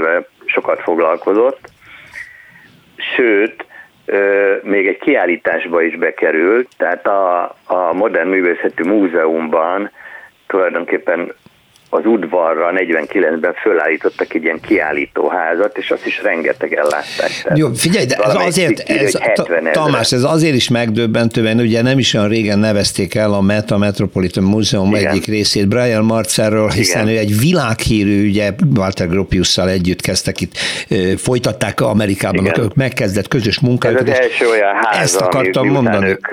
[0.46, 1.58] sokat foglalkozott,
[3.16, 3.66] sőt,
[4.62, 9.90] még egy kiállításba is bekerült, tehát a, a Modern Művészeti Múzeumban
[10.46, 11.32] tulajdonképpen
[11.90, 17.30] az udvarra 49-ben fölállítottak egy ilyen kiállítóházat, és azt is rengeteg ellátták.
[17.54, 19.18] Jó, figyelj, de ez azért, ez,
[19.72, 23.78] Tamás, ez azért is megdöbbentő, mert ugye nem is olyan régen nevezték el a Meta
[23.78, 25.10] Metropolitan Museum Igen.
[25.10, 27.14] egyik részét Brian Marcerről, hiszen Igen.
[27.14, 30.56] ő egy világhírű, ugye Walter Gropiusszal együtt kezdtek itt,
[31.16, 32.60] folytatták Amerikában, Igen.
[32.60, 34.08] ők megkezdett közös munkájukat.
[34.08, 36.08] Ez az első olyan ház, ezt akartam mondani.
[36.08, 36.26] Ők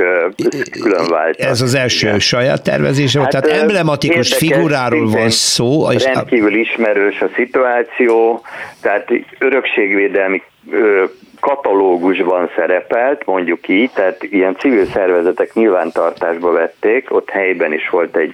[1.37, 2.19] Ez az első Igen.
[2.19, 5.44] saját tervezése volt, hát, tehát emblematikus figuráról van szó.
[5.95, 8.41] És rendkívül ismerős a szituáció,
[8.81, 10.41] tehát örökségvédelmi
[11.39, 18.33] katalógusban szerepelt, mondjuk így, tehát ilyen civil szervezetek nyilvántartásba vették, ott helyben is volt egy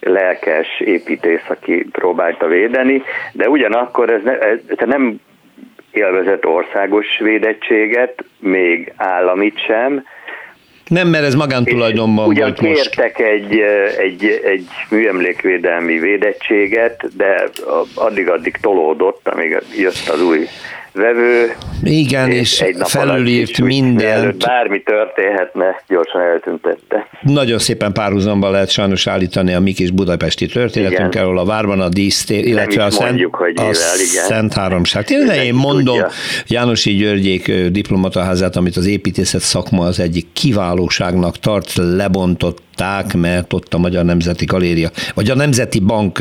[0.00, 5.20] lelkes építész, aki próbálta védeni, de ugyanakkor ez, ne, ez nem
[5.90, 10.04] élvezett országos védettséget, még államit sem,
[10.88, 13.30] nem, mert ez magántulajdonban Ugyan volt kértek most.
[13.30, 13.60] egy,
[13.98, 17.48] egy, egy műemlékvédelmi védettséget, de
[17.94, 20.46] addig-addig tolódott, amíg jött az új
[20.96, 21.56] vevő.
[21.82, 24.44] Igen, és, és felülírt mindent.
[24.46, 27.06] Bármi történhetne, gyorsan eltüntette.
[27.22, 31.88] Nagyon szépen párhuzamba lehet sajnos állítani a mi kis budapesti történetünk, ahol a várban a
[31.88, 35.04] dísztér, illetve a, Szent, mondjuk, hogy a Szent Háromság.
[35.04, 36.10] Tényleg én mondom, tudja.
[36.46, 42.64] Jánosi Györgyék diplomataházát, amit az építészet szakma az egyik kiválóságnak tart, lebontott
[43.14, 46.18] mert ott a Magyar Nemzeti Galéria, vagy a Nemzeti Bank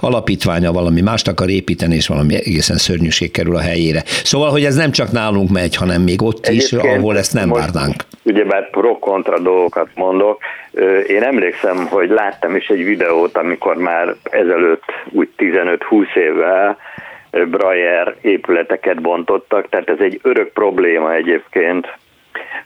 [0.00, 4.02] alapítványa valami mást akar építeni, és valami egészen szörnyűség kerül a helyére.
[4.04, 7.48] Szóval, hogy ez nem csak nálunk megy, hanem még ott Egyébként is, ahol ezt nem
[7.50, 7.94] várnánk.
[8.22, 10.40] Ugyebár pro-kontra dolgokat mondok.
[11.08, 16.76] Én emlékszem, hogy láttam is egy videót, amikor már ezelőtt úgy 15-20 évvel
[17.30, 21.86] Brayer épületeket bontottak, tehát ez egy örök probléma egyébként,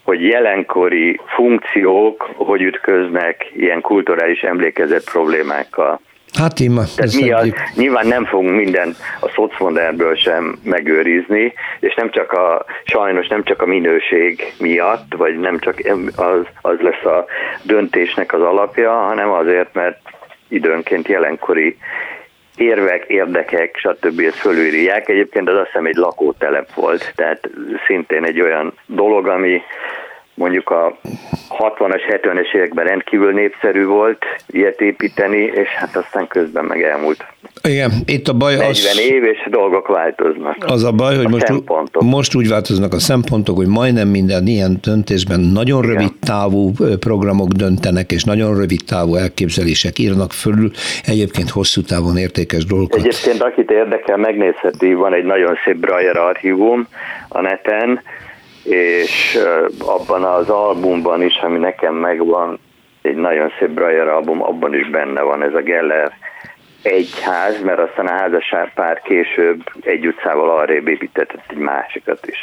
[0.03, 6.01] hogy jelenkori funkciók hogy ütköznek ilyen kulturális emlékezet problémákkal.
[6.39, 12.11] Hát ima, Tehát mi az, nyilván nem fogunk mindent a szocmodermből sem megőrizni, és nem
[12.11, 15.81] csak a, sajnos nem csak a minőség miatt, vagy nem csak
[16.17, 17.25] az, az lesz a
[17.63, 19.99] döntésnek az alapja, hanem azért, mert
[20.49, 21.77] időnként jelenkori
[22.61, 24.21] érvek, érdekek, stb.
[24.21, 25.09] ezt fölülírják.
[25.09, 27.51] Egyébként az azt hiszem egy lakótelep volt, tehát
[27.87, 29.63] szintén egy olyan dolog, ami
[30.41, 30.99] mondjuk a
[31.59, 37.25] 60-as, 70-es években rendkívül népszerű volt ilyet építeni, és hát aztán közben meg elmúlt.
[37.63, 39.01] Igen, itt a baj 40 az...
[39.01, 40.57] év, és dolgok változnak.
[40.67, 41.53] Az a baj, hogy most,
[41.99, 45.95] most úgy változnak a szempontok, hogy majdnem minden ilyen döntésben nagyon Igen.
[45.95, 50.71] rövid távú programok döntenek, és nagyon rövid távú elképzelések írnak fölül,
[51.07, 52.99] egyébként hosszú távon értékes dolgokat.
[52.99, 56.87] Egyébként akit érdekel, megnézheti, van egy nagyon szép Breyer archívum
[57.29, 58.01] a neten,
[58.71, 59.39] és
[59.79, 62.61] abban az albumban is, ami nekem megvan,
[63.03, 66.13] egy nagyon szép Breyer album, abban is benne van ez a Geller
[66.83, 72.39] egy ház, mert aztán a házasság pár később egy utcával arrébb építetett egy másikat is.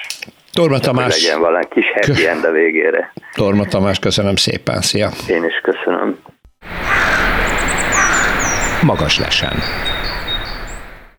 [0.54, 1.24] Torma Tamás.
[1.24, 3.14] Legyen valami kis happy end a végére.
[3.36, 5.10] Torma Tamás, köszönöm szépen, szia!
[5.30, 6.18] Én is köszönöm.
[8.82, 9.54] Magas lesen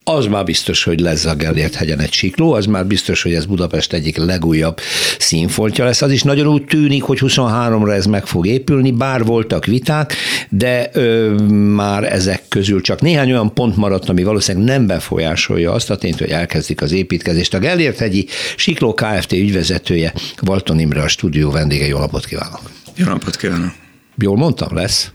[0.09, 3.45] az már biztos, hogy lesz a Gellért hegyen egy sikló, az már biztos, hogy ez
[3.45, 4.79] Budapest egyik legújabb
[5.19, 6.01] színfoltja lesz.
[6.01, 10.13] Az is nagyon úgy tűnik, hogy 23-ra ez meg fog épülni, bár voltak viták,
[10.49, 15.89] de ö, már ezek közül csak néhány olyan pont maradt, ami valószínűleg nem befolyásolja azt
[15.89, 17.53] a tényt, hogy elkezdik az építkezést.
[17.53, 19.31] A Gellért hegyi Sikló Kft.
[19.31, 21.85] ügyvezetője, Valton Imre a stúdió vendége.
[21.85, 22.61] Jó napot kívánok!
[22.95, 23.71] Jó napot kívánok!
[24.17, 25.11] Jól mondtam, lesz?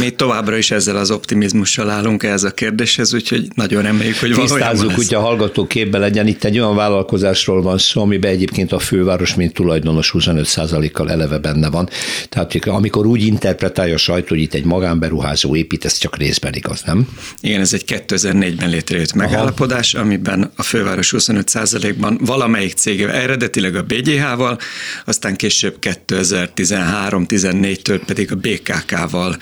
[0.00, 4.70] Mi továbbra is ezzel az optimizmussal állunk ehhez a kérdéshez, úgyhogy nagyon reméljük, hogy valójában
[4.70, 6.26] Tisztázzuk, hogy a hallgató képbe legyen.
[6.26, 11.70] Itt egy olyan vállalkozásról van szó, amiben egyébként a főváros, mint tulajdonos 25%-kal eleve benne
[11.70, 11.88] van.
[12.28, 16.82] Tehát amikor úgy interpretálja a sajtó, hogy itt egy magánberuházó épít, ez csak részben igaz,
[16.82, 17.08] nem?
[17.40, 20.04] Igen, ez egy 2004-ben létrejött megállapodás, Aha.
[20.04, 24.58] amiben a főváros 25%-ban valamelyik cége, eredetileg a BGH-val,
[25.04, 29.36] aztán később 2013-14-től pedig a BKK-val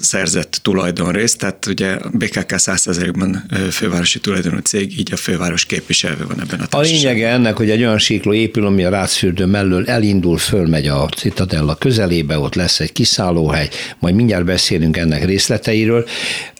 [0.00, 6.40] szerzett tulajdonrészt, tehát ugye a BKK 100%-ban fővárosi tulajdonú cég, így a főváros képviselve van
[6.40, 10.38] ebben a A lényege ennek, hogy egy olyan síkló épül, ami a Rácfürdő mellől elindul,
[10.38, 16.06] fölmegy a Citadella közelébe, ott lesz egy kiszállóhely, majd mindjárt beszélünk ennek részleteiről.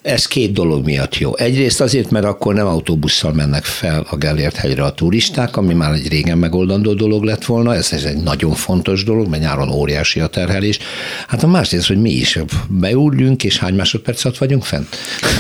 [0.03, 1.37] Ez két dolog miatt jó.
[1.37, 5.93] Egyrészt azért, mert akkor nem autóbusszal mennek fel a Gellért hegyre a turisták, ami már
[5.93, 10.21] egy régen megoldandó dolog lett volna, ez, ez egy nagyon fontos dolog, mert nyáron óriási
[10.21, 10.79] a terhelés.
[11.29, 14.97] Hát a másrészt, hogy mi is beúrjunk, és hány másodperc alatt vagyunk fent?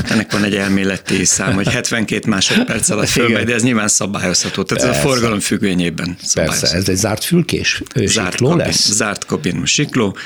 [0.09, 4.63] Ennek van egy elméleti szám, hogy 72 másodperc alatt fölmegy, de ez nyilván szabályozható.
[4.63, 4.99] Tehát Persze.
[4.99, 8.91] ez a forgalom függvényében Persze, ez egy zárt fülkés zárt kabin, lesz?
[8.93, 10.17] Zárt kabinú sikló,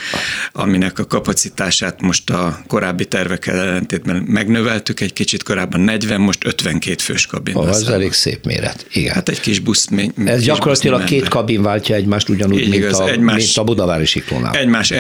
[0.53, 6.97] aminek a kapacitását most a korábbi tervekkel ellentétben megnöveltük egy kicsit, korábban 40, most 52
[7.03, 7.55] fős kabin.
[7.55, 9.15] Oh, ez elég szép méret, igen.
[9.15, 9.89] Hát egy kis busz.
[9.89, 13.57] Még, ez gyakorlatilag busz két kabin váltja egymást ugyanúgy, Így mint, igaz, a, egymás, mint
[13.57, 14.55] a Budavári siklónál.
[14.55, 14.91] Egymás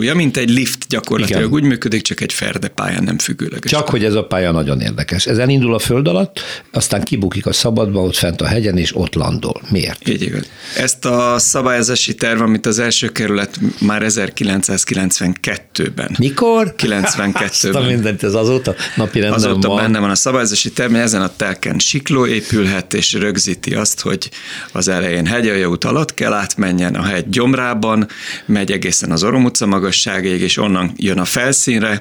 [0.00, 1.52] ellensúlya, mint egy lift gyakorlatilag igen.
[1.52, 3.70] úgy működik, csak egy ferde pályán nem függőleges.
[3.70, 5.26] Csak hogy ez a pálya nagyon érdekes.
[5.26, 6.40] Ez elindul a föld alatt,
[6.72, 9.62] aztán kibukik a szabadba, ott fent a hegyen, és ott landol.
[9.70, 10.08] Miért?
[10.08, 10.50] Így igaz.
[10.76, 16.16] Ezt a szabályozási terv, amit az első kerület már 1992-ben.
[16.18, 16.74] Mikor?
[16.78, 17.74] 92-ben.
[17.74, 19.76] Azt mindent, ez azóta napi Azóta van.
[19.76, 24.30] benne van a szabályozási terv, ezen a telken sikló épülhet, és rögzíti azt, hogy
[24.72, 28.08] az elején hegyaljaút alatt kell átmenjen a hegy gyomrában,
[28.46, 32.00] megy egészen az Orom utca magasságig, és onnan jön a felszínre,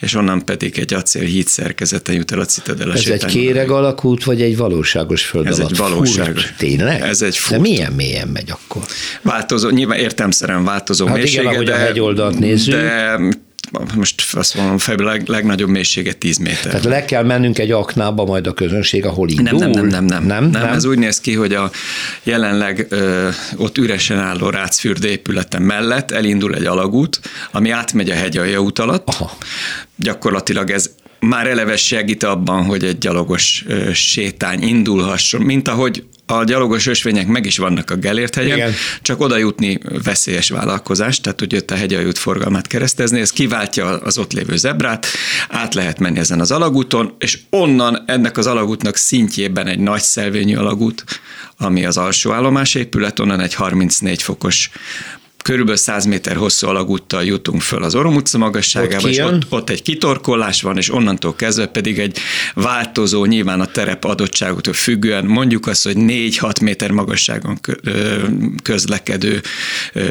[0.00, 4.24] és onnan pedig egy acél híd szerkezete jut el a Citadella Ez egy kéreg alakút,
[4.24, 5.70] vagy egy valóságos föld Ez alatt?
[5.70, 6.44] egy valóságos.
[6.44, 7.00] Furt, tényleg?
[7.00, 7.60] Ez egy furt.
[7.60, 8.82] De milyen mélyen megy akkor?
[9.22, 12.74] Változó, nyilván értelmszerűen változó hát mélysége, igen, ahogy de, a hegyoldalt nézzük.
[12.74, 13.18] De
[13.94, 16.62] most azt mondom, fejből leg, legnagyobb mélysége 10 méter.
[16.62, 19.58] Tehát le kell mennünk egy aknába majd a közönség, ahol indul?
[19.58, 20.24] Nem, nem, nem, nem, nem.
[20.24, 20.72] nem, nem.
[20.72, 21.70] Ez úgy néz ki, hogy a
[22.22, 27.20] jelenleg ö, ott üresen álló Rácfürd épülete mellett elindul egy alagút,
[27.52, 29.08] ami átmegy a hegyalja út alatt.
[29.08, 29.36] Aha.
[29.96, 36.44] Gyakorlatilag ez már eleve segít abban, hogy egy gyalogos ö, sétány indulhasson, mint ahogy a
[36.44, 38.72] gyalogos ösvények meg is vannak a Gellért hegyen, Igen.
[39.02, 44.18] csak oda jutni veszélyes vállalkozás, tehát hogy jött a hegyaljút forgalmát keresztezni, ez kiváltja az
[44.18, 45.06] ott lévő zebrát,
[45.48, 50.56] át lehet menni ezen az alagúton, és onnan ennek az alagútnak szintjében egy nagy szelvényű
[50.56, 51.04] alagút,
[51.56, 54.70] ami az alsó állomás épület, onnan egy 34 fokos
[55.42, 59.70] körülbelül 100 méter hosszú alagúttal jutunk föl az Orom utca magasságába, ott és ott, ott
[59.70, 62.18] egy kitorkolás van, és onnantól kezdve pedig egy
[62.54, 67.60] változó, nyilván a terep adottságoktól függően, mondjuk azt, hogy 4-6 méter magasságon
[68.62, 69.40] közlekedő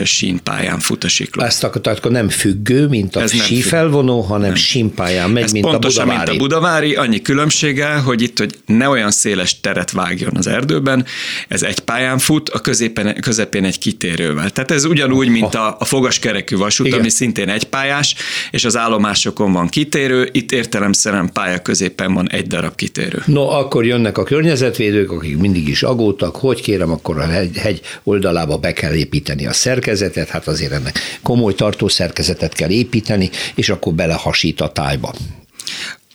[0.03, 1.43] sínpályán fut a sikló.
[1.43, 4.55] Ezt akkor nem függő, mint a sífelvonó, hanem nem.
[4.55, 6.29] sínpályán megy, Ez mint pontosan, a Budavári.
[6.29, 11.05] mint a Budavári, annyi különbsége, hogy itt, hogy ne olyan széles teret vágjon az erdőben,
[11.47, 14.49] ez egy pályán fut, a középen, közepén egy kitérővel.
[14.49, 16.99] Tehát ez ugyanúgy úgy, mint a, a fogaskerekű vasút, Igen.
[16.99, 18.15] ami szintén egypályás,
[18.51, 23.23] és az állomásokon van kitérő, itt értelemszerűen pálya középen van egy darab kitérő.
[23.25, 27.81] No, akkor jönnek a környezetvédők, akik mindig is agódtak, hogy kérem, akkor a hegy, hegy
[28.03, 33.93] oldalába be kell építeni a szerkezetet, hát azért ennek komoly tartószerkezetet kell építeni, és akkor
[33.93, 35.13] belehasít a tájba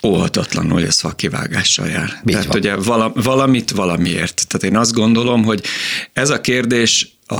[0.05, 2.21] óhatatlanul ez kivágással jár.
[2.23, 2.57] Mit Tehát van?
[2.57, 2.77] ugye
[3.23, 4.47] valamit valamiért.
[4.49, 5.63] Tehát én azt gondolom, hogy
[6.13, 7.37] ez a kérdés a,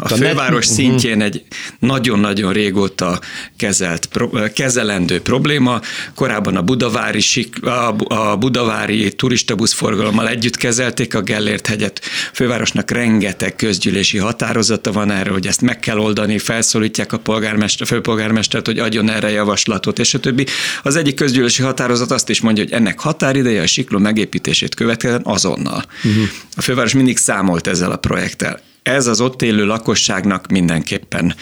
[0.00, 0.74] a főváros net...
[0.74, 1.42] szintjén egy
[1.78, 3.20] nagyon-nagyon régóta
[3.56, 4.08] kezelt,
[4.54, 5.80] kezelendő probléma.
[6.14, 7.20] Korábban a budavári,
[7.62, 12.00] a, a budavári turistabusz forgalommal együtt kezelték a Gellért hegyet.
[12.32, 18.66] Fővárosnak rengeteg közgyűlési határozata van erre, hogy ezt meg kell oldani, felszólítják a polgármester, főpolgármestert,
[18.66, 20.46] hogy adjon erre javaslatot, és a többi.
[20.82, 25.84] Az egyik közgyűlési határozat azt is mondja, hogy ennek határideje a sikló megépítését követően azonnal.
[26.04, 26.24] Uh-huh.
[26.56, 31.34] A főváros mindig számolt ezzel a projekttel ez az ott élő lakosságnak mindenképpen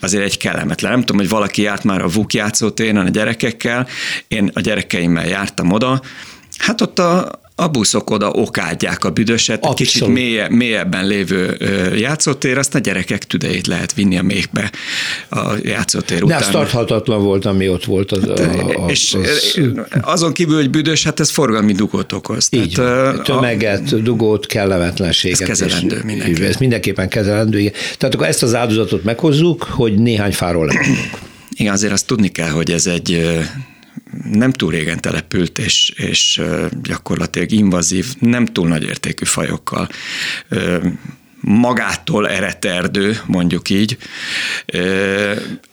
[0.00, 0.90] azért egy kellemetlen.
[0.90, 3.86] Nem tudom, hogy valaki járt már a VUK játszótéren a gyerekekkel,
[4.28, 6.00] én a gyerekeimmel jártam oda,
[6.58, 9.76] hát ott a, a buszok oda okádják a büdöset, Abszolút.
[9.76, 11.56] kicsit mélye, mélyebben lévő
[11.96, 14.70] játszótér, azt a gyerekek tüdejét lehet vinni a méhbe
[15.28, 16.38] a játszótér után.
[16.38, 18.12] De ez tarthatatlan volt, ami ott volt.
[18.12, 19.58] Az, hát, a, a, és az...
[20.00, 22.48] azon kívül, hogy büdös, hát ez forgalmi dugót okoz.
[22.50, 25.40] Így Tehát, tömeget, a, dugót, kellemetlenséget.
[25.40, 26.48] Ez kezelendő mindenképpen.
[26.48, 27.72] Ez mindenképpen kezelendő.
[27.98, 31.10] Tehát akkor ezt az áldozatot meghozzuk, hogy néhány fáról lemondunk.
[31.50, 33.38] Igen, azért azt tudni kell, hogy ez egy
[34.32, 36.42] nem túl régen települt, és, és
[36.82, 39.88] gyakorlatilag invazív, nem túl nagy értékű fajokkal
[41.40, 43.96] magától eredt erdő, mondjuk így.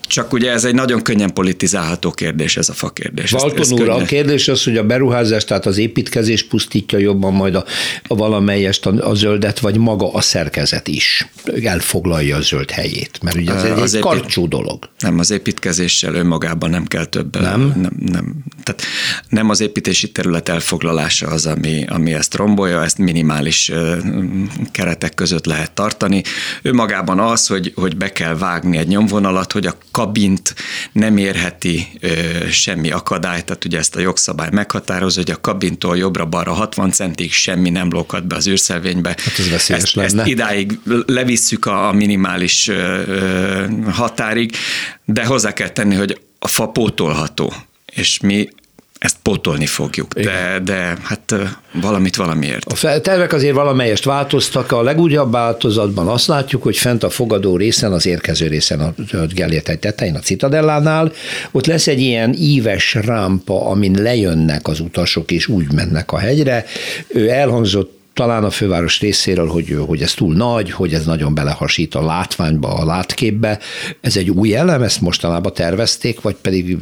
[0.08, 3.32] Csak ugye ez egy nagyon könnyen politizálható kérdés, ez a fa kérdés.
[3.32, 7.65] Valton úr, a kérdés az, hogy a beruházás, tehát az építkezés pusztítja jobban majd a,
[8.08, 11.28] a valamelyest a, a zöldet, vagy maga a szerkezet is
[11.63, 14.02] elfoglalja a zöld helyét, mert ugye ez egy, az egy épít...
[14.02, 14.89] karcsú dolog.
[15.00, 17.41] Nem, az építkezéssel önmagában nem kell több.
[17.41, 17.74] Nem?
[17.76, 18.82] Nem, nem, tehát
[19.30, 23.72] nem az építési terület elfoglalása az, ami, ami ezt rombolja, ezt minimális
[24.72, 26.24] keretek között lehet tartani.
[26.62, 30.55] Önmagában az, hogy, hogy be kell vágni egy nyomvonalat, hogy a kabint
[30.91, 32.10] nem érheti ö,
[32.49, 37.69] semmi akadály, tehát ugye ezt a jogszabály meghatározza, hogy a kabintól jobbra-balra 60 centig semmi
[37.69, 39.10] nem lókat be az űrszelvénybe.
[39.10, 40.21] Hát ez veszélyes ezt, lenne.
[40.21, 44.51] ezt idáig levisszük a, a minimális ö, határig,
[45.05, 47.53] de hozzá kell tenni, hogy a fa pótolható,
[47.93, 48.49] és mi
[49.06, 51.36] ezt pótolni fogjuk, de, de hát
[51.82, 52.65] valamit valamiért.
[52.65, 57.91] A tervek azért valamelyest változtak, a legújabb változatban azt látjuk, hogy fent a fogadó részen,
[57.91, 58.94] az érkező részen a
[59.34, 61.12] Gellért tetején, a Citadellánál,
[61.52, 66.65] ott lesz egy ilyen íves rámpa, amin lejönnek az utasok, és úgy mennek a hegyre.
[67.08, 71.95] Ő elhangzott talán a főváros részéről, hogy, hogy ez túl nagy, hogy ez nagyon belehasít
[71.95, 73.60] a látványba, a látképbe.
[74.01, 76.78] Ez egy új elem, ezt mostanában tervezték, vagy pedig,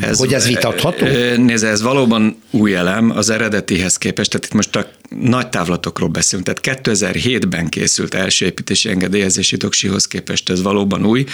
[0.00, 1.06] ez, hogy ez vitatható?
[1.36, 4.86] Nézd, ez valóban új elem az eredetihez képest, tehát itt most a
[5.20, 11.24] nagy távlatokról beszélünk, tehát 2007-ben készült első építési engedélyezési doksihoz képest ez valóban új.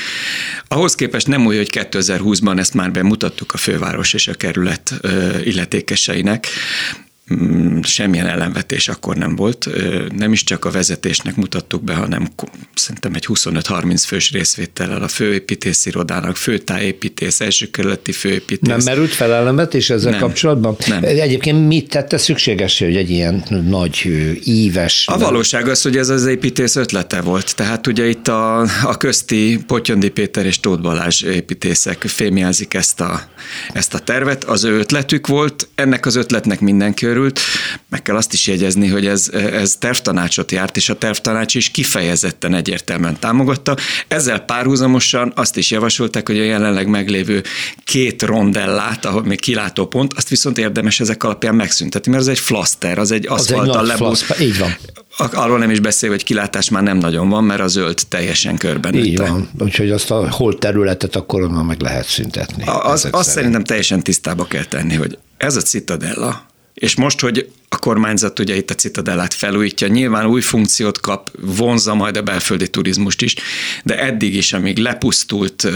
[0.69, 4.93] Ahhoz képest nem új, hogy 2020-ban ezt már bemutattuk a főváros és a kerület
[5.45, 7.11] illetékeseinek, Mm,
[7.83, 9.69] semmilyen ellenvetés akkor nem volt.
[10.17, 12.29] Nem is csak a vezetésnek mutattuk be, hanem
[12.75, 18.69] szerintem egy 25-30 fős részvétellel a főépítész irodának, főtájépítész, első kerületi főépítész.
[18.69, 20.77] Nem merült fel ellenvetés ezzel nem, kapcsolatban?
[20.87, 21.03] Nem.
[21.05, 24.11] Egyébként mit tette szükséges, hogy egy ilyen nagy
[24.45, 25.09] íves...
[25.09, 27.57] A valóság az, hogy ez az építész ötlete volt.
[27.57, 33.21] Tehát ugye itt a, a közti Potyondi Péter és Tóth Balázs építészek fémjelzik ezt a,
[33.73, 34.45] ezt a tervet.
[34.45, 37.41] Az ő ötletük volt, ennek az ötletnek mindenki örült.
[37.89, 42.55] Meg kell azt is jegyezni, hogy ez, ez tervtanácsot járt, és a tervtanács is kifejezetten
[42.55, 43.77] egyértelműen támogatta.
[44.09, 47.43] Ezzel párhuzamosan azt is javasolták, hogy a jelenleg meglévő
[47.85, 52.39] két rondellát, ahol még kilátó pont, azt viszont érdemes ezek alapján megszüntetni, mert az egy
[52.39, 54.35] flaster, az egy aszfalttal lebújt.
[54.41, 54.77] Így van.
[55.17, 58.95] Arról nem is beszél, hogy kilátás már nem nagyon van, mert a zöld teljesen körben.
[58.95, 62.65] Így van, úgyhogy azt a hol területet akkor onnan meg lehet szüntetni.
[62.65, 67.51] A, az, azt szerintem teljesen tisztába kell tenni, hogy ez a citadella, és most, hogy
[67.73, 72.69] a kormányzat ugye itt a Citadellát felújítja, nyilván új funkciót kap, vonza majd a belföldi
[72.69, 73.35] turizmust is,
[73.85, 75.69] de eddig is, amíg lepusztult,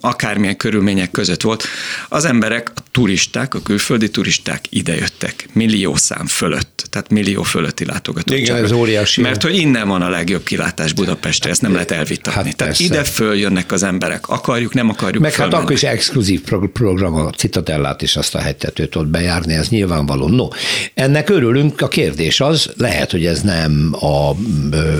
[0.00, 1.64] akármilyen körülmények között volt,
[2.08, 8.38] az emberek, a turisták, a külföldi turisták idejöttek millió szám fölött, tehát millió fölötti látogatók.
[8.38, 9.20] Igen, ez óriási.
[9.20, 12.32] Mert hogy innen van a legjobb kilátás Budapestre, ezt nem lehet elvitatni.
[12.32, 12.84] Hát tehát persze.
[12.94, 15.22] ide följönnek az emberek, akarjuk, nem akarjuk.
[15.22, 15.54] Meg fölmennek.
[15.54, 20.28] hát akkor is exkluzív program a Citadellát és azt a hegytetőt ott bejárni, ez nyilvánvaló.
[20.28, 20.48] No,
[20.94, 24.32] ennek örülünk, a kérdés az, lehet, hogy ez nem a,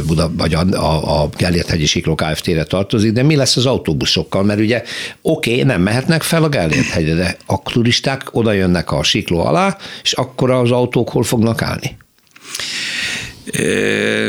[0.07, 4.43] Buda, vagy a, a Gellért-hegyi Sikló Kft-re tartozik, de mi lesz az autóbuszokkal?
[4.43, 4.83] Mert ugye
[5.23, 9.77] oké, okay, nem mehetnek fel a Gellért-hegyre, de a turisták oda jönnek a Sikló alá,
[10.03, 11.97] és akkor az autók hol fognak állni?
[13.53, 14.27] Eh,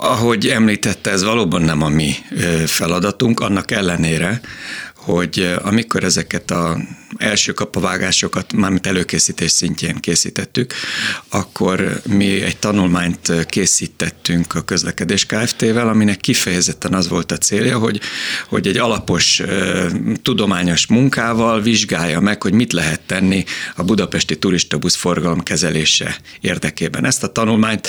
[0.00, 2.12] ahogy említette, ez valóban nem a mi
[2.66, 4.40] feladatunk, annak ellenére,
[4.96, 6.76] hogy amikor ezeket a
[7.16, 10.74] első kapavágásokat, mármint előkészítés szintjén készítettük,
[11.28, 18.00] akkor mi egy tanulmányt készítettünk a közlekedés Kft-vel, aminek kifejezetten az volt a célja, hogy,
[18.48, 19.42] hogy egy alapos
[20.22, 23.44] tudományos munkával vizsgálja meg, hogy mit lehet tenni
[23.76, 27.04] a budapesti turistabusz forgalom kezelése érdekében.
[27.06, 27.88] Ezt a tanulmányt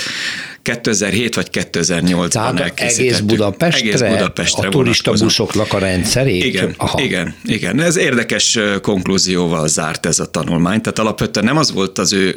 [0.62, 3.00] 2007 vagy 2008-ban elkészítettük.
[3.00, 6.44] egész Budapestre, egész Budapestre a turistabuszoknak a rendszerét?
[6.44, 7.02] Igen, Aha.
[7.02, 7.80] igen, igen.
[7.80, 10.82] Ez érdekes konklúzió konklúzióval zárt ez a tanulmány.
[10.82, 12.36] Tehát alapvetően nem az volt az ő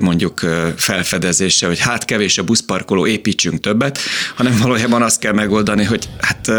[0.00, 0.40] mondjuk
[0.76, 3.98] felfedezése, hogy hát kevés a buszparkoló, építsünk többet,
[4.36, 6.50] hanem valójában azt kell megoldani, hogy hát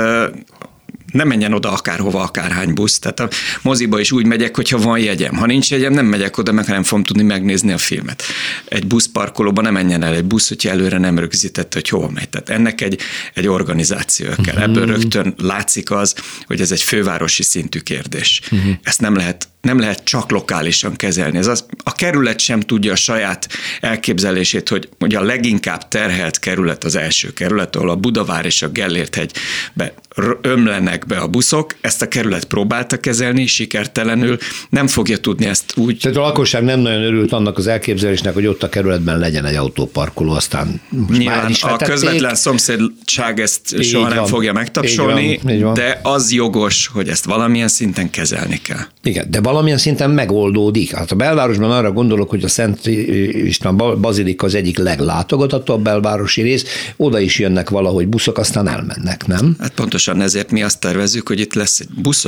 [1.17, 2.99] nem menjen oda akárhova, akárhány busz.
[2.99, 3.29] Tehát a
[3.61, 5.35] moziba is úgy megyek, hogyha van jegyem.
[5.35, 8.23] Ha nincs jegyem, nem megyek oda, meg nem fogom tudni megnézni a filmet.
[8.65, 12.29] Egy buszparkolóba nem menjen el egy busz, hogyha előre nem rögzített, hogy hova megy.
[12.29, 12.99] Tehát ennek egy,
[13.33, 14.35] egy organizáció kell.
[14.45, 14.63] Uh-huh.
[14.63, 18.41] Ebből rögtön látszik az, hogy ez egy fővárosi szintű kérdés.
[18.51, 18.73] Uh-huh.
[18.83, 21.37] Ezt nem lehet nem lehet csak lokálisan kezelni.
[21.37, 23.47] Ez az, a kerület sem tudja a saját
[23.81, 28.69] elképzelését, hogy ugye a leginkább terhelt kerület az első kerület, ahol a Budavár és a
[28.69, 29.31] Gellért hegy
[29.73, 29.93] be
[30.41, 34.37] ömlenek be a buszok, ezt a kerület próbálta kezelni, sikertelenül,
[34.69, 35.97] nem fogja tudni ezt úgy.
[36.01, 39.55] Tehát a lakosság nem nagyon örült annak az elképzelésnek, hogy ott a kerületben legyen egy
[39.55, 44.15] autóparkoló, aztán most Nyilván már is a közvetlen szomszédság ezt így soha van.
[44.15, 45.73] nem fogja megtapsolni, így van, így van.
[45.73, 48.85] de az jogos, hogy ezt valamilyen szinten kezelni kell.
[49.03, 50.91] Igen, de valamilyen szinten megoldódik.
[50.91, 56.65] Hát a belvárosban arra gondolok, hogy a Szent István Bazilika az egyik leglátogatatóbb belvárosi rész,
[56.97, 59.55] oda is jönnek valahogy buszok, aztán elmennek, nem?
[59.59, 62.25] Hát pontosan ezért mi azt tervezzük, hogy itt lesz egy busz,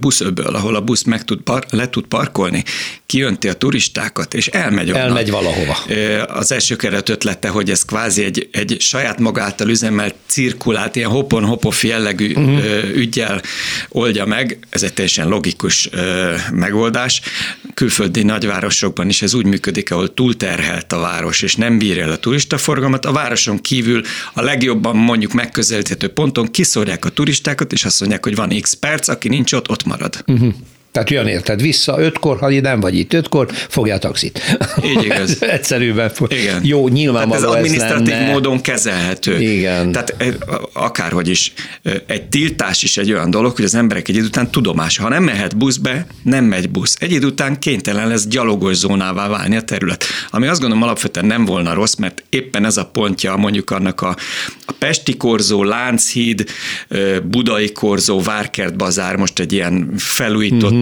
[0.00, 2.64] buszöböl, ahol a busz meg tud par, le tud parkolni,
[3.06, 5.02] kijönti a turistákat, és elmegy onnan.
[5.02, 5.76] Elmegy valahova.
[6.26, 11.84] Az első keret ötlete, hogy ez kvázi egy, egy saját magáltal üzemelt, cirkulált, ilyen hopon-hopof
[11.84, 12.94] jellegű uh-huh.
[12.94, 13.42] ügyel
[13.88, 14.58] oldja meg.
[14.70, 15.88] Ez egy teljesen logikus
[16.52, 17.20] megoldás.
[17.74, 22.16] Külföldi nagyvárosokban is ez úgy működik, ahol túlterhelt a város, és nem bírja el a
[22.16, 23.04] turistaforgalmat.
[23.04, 24.02] A városon kívül
[24.32, 29.08] a legjobban mondjuk megközelíthető ponton kiszorják a turistákat, és azt mondják, hogy van x perc,
[29.08, 30.24] aki nincs ott, ott marad.
[30.26, 30.54] Uh-huh.
[30.92, 34.58] Tehát jön érted vissza ötkor, ha nem vagy itt ötkor, fogja a taxit.
[34.84, 35.42] Így igaz.
[35.56, 36.10] Egyszerűen.
[36.28, 36.60] Igen.
[36.62, 38.30] Jó, nyilvánvaló Tehát ez adminisztratív lenne.
[38.30, 39.40] módon kezelhető.
[39.40, 39.92] Igen.
[39.92, 40.16] Tehát
[40.72, 41.52] akárhogy is,
[42.06, 44.96] egy tiltás is egy olyan dolog, hogy az emberek egy idő után tudomás.
[44.98, 46.96] Ha nem mehet buszbe, nem megy busz.
[47.00, 50.04] Egy idő után kénytelen lesz gyalogos zónává válni a terület.
[50.30, 54.16] Ami azt gondolom alapvetően nem volna rossz, mert éppen ez a pontja mondjuk annak a,
[54.66, 56.44] a Pesti korzó, Lánchíd,
[57.24, 60.81] Budai korzó, Várkert bazár, most egy ilyen felújított mm-hmm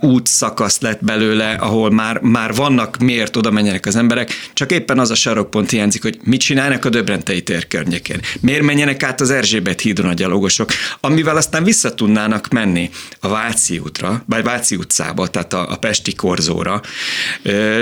[0.00, 5.10] útszakasz lett belőle, ahol már, már vannak miért oda menjenek az emberek, csak éppen az
[5.10, 8.20] a sarokpont hiányzik, hogy mit csinálnak a Döbrentei tér környékén.
[8.40, 10.70] Miért menjenek át az Erzsébet hídon a gyalogosok,
[11.00, 16.14] amivel aztán vissza tudnának menni a Váci útra, vagy Váci utcába, tehát a, a Pesti
[16.14, 16.80] korzóra.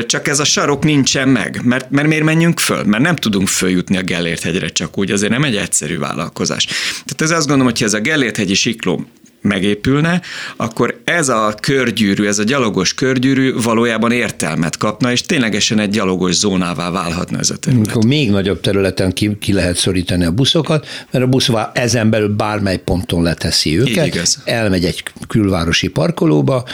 [0.07, 2.85] Csak ez a sarok nincsen meg, mert, mert miért menjünk föl?
[2.85, 6.65] Mert nem tudunk följutni a Gellért hegyre csak úgy, azért nem egy egyszerű vállalkozás.
[7.05, 9.07] Tehát ez azt gondolom, hogy ez a Gellért hegyi sikló
[9.43, 10.21] megépülne,
[10.57, 16.35] akkor ez a körgyűrű, ez a gyalogos körgyűrű valójában értelmet kapna, és ténylegesen egy gyalogos
[16.35, 17.89] zónává válhatna ez a terület.
[17.89, 22.29] Akkor még nagyobb területen ki, ki lehet szorítani a buszokat, mert a busz ezen belül
[22.29, 26.65] bármely ponton leteszi őket, elmegy egy külvárosi parkolóba,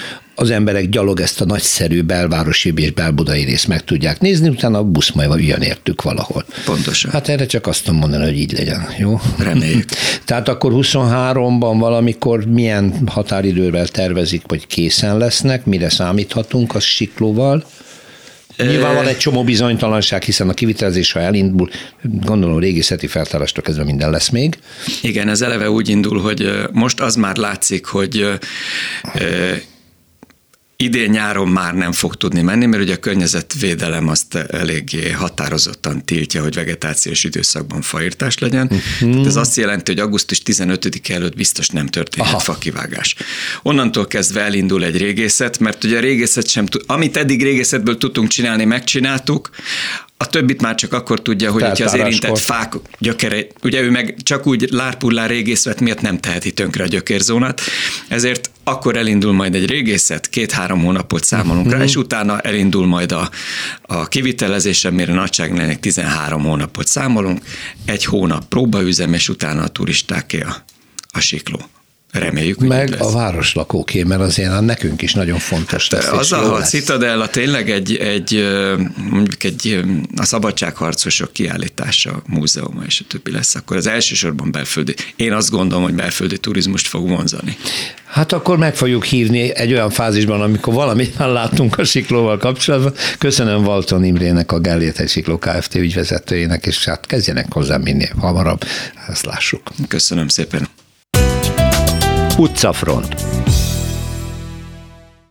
[0.41, 4.82] az emberek gyalog ezt a nagyszerű belvárosi és belbudai részt meg tudják nézni, utána a
[4.84, 6.45] busz majd jön értük valahol.
[6.64, 7.11] Pontosan.
[7.11, 9.20] Hát erre csak azt tudom mondani, hogy így legyen, jó?
[9.39, 9.89] Reméljük.
[10.24, 17.64] Tehát akkor 23-ban valamikor milyen határidővel tervezik, hogy készen lesznek, mire számíthatunk a siklóval?
[18.57, 21.68] Nyilván van egy csomó bizonytalanság, hiszen a kivitelezés, ha elindul,
[22.03, 24.59] gondolom régészeti feltárástól kezdve minden lesz még.
[25.03, 28.39] Igen, ez eleve úgy indul, hogy most az már látszik, hogy
[30.83, 36.43] idén nyáron már nem fog tudni menni, mert ugye a környezetvédelem azt eléggé határozottan tiltja,
[36.43, 38.66] hogy vegetációs időszakban faírtás legyen.
[38.70, 39.11] Uh-huh.
[39.11, 42.43] Tehát ez azt jelenti, hogy augusztus 15 előtt biztos nem történhet Aha.
[42.43, 43.14] fakivágás.
[43.62, 48.29] Onnantól kezdve elindul egy régészet, mert ugye a régészet sem tud, amit eddig régészetből tudtunk
[48.29, 49.51] csinálni, megcsináltuk,
[50.16, 54.47] a többit már csak akkor tudja, hogy az érintett fák gyökere, ugye ő meg csak
[54.47, 57.61] úgy lárpullár régészet miatt nem teheti tönkre a gyökérzónát,
[58.09, 63.31] ezért akkor elindul majd egy régészet, két-három hónapot számolunk rá, és utána elindul majd a,
[63.83, 67.43] a kivitelezés, amire nagyságlenek 13 hónapot számolunk,
[67.85, 70.57] egy hónap próbaüzem, és utána a turistáké a,
[71.11, 71.61] a sikló.
[72.13, 76.13] Reméljük, Meg a városlakóké, mert azért nekünk is nagyon fontos hát, lesz.
[76.13, 78.49] Az a, a Citadella tényleg egy, egy,
[79.11, 79.81] mondjuk egy
[80.17, 84.95] a szabadságharcosok kiállítása, múzeuma és a többi lesz, akkor az elsősorban belföldi.
[85.17, 87.57] Én azt gondolom, hogy belföldi turizmust fog vonzani.
[88.05, 92.95] Hát akkor meg fogjuk hívni egy olyan fázisban, amikor valamit láttunk a siklóval kapcsolatban.
[93.19, 95.75] Köszönöm Valton Imrének, a Gellért Sikló Kft.
[95.75, 98.65] ügyvezetőjének, és hát kezdjenek hozzá minél hamarabb,
[99.09, 99.63] ezt lássuk.
[99.89, 100.69] Köszönöm szépen.
[102.39, 103.24] Utcafront.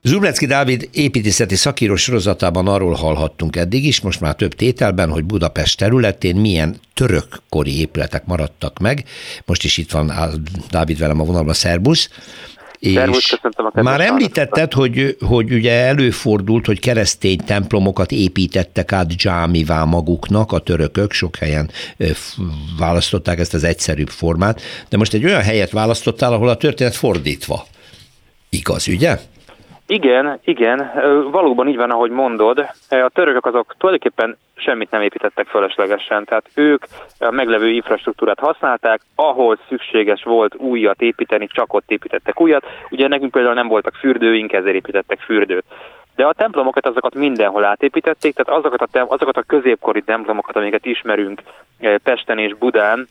[0.01, 5.77] Zublecki Dávid építészeti szakíró sorozatában arról hallhattunk eddig is, most már több tételben, hogy Budapest
[5.77, 9.03] területén milyen törökkori épületek maradtak meg.
[9.45, 10.11] Most is itt van
[10.69, 12.09] Dávid velem a vonalban, szerbusz.
[12.79, 12.93] És
[13.73, 21.11] már említetted, hogy, hogy ugye előfordult, hogy keresztény templomokat építettek át dzsámivá maguknak a törökök,
[21.11, 21.71] sok helyen
[22.77, 27.65] választották ezt az egyszerűbb formát, de most egy olyan helyet választottál, ahol a történet fordítva.
[28.49, 29.19] Igaz, ugye?
[29.87, 30.91] Igen, igen,
[31.31, 32.59] valóban így van, ahogy mondod.
[32.89, 36.85] A törökök azok tulajdonképpen semmit nem építettek fölöslegesen, tehát ők
[37.19, 42.65] a meglevő infrastruktúrát használták, ahol szükséges volt újat építeni, csak ott építettek újat.
[42.89, 45.65] Ugye nekünk például nem voltak fürdőink, ezért építettek fürdőt.
[46.15, 51.41] De a templomokat azokat mindenhol átépítették, tehát azokat a, azokat a középkori templomokat, amiket ismerünk
[52.03, 53.07] Pesten és Budán,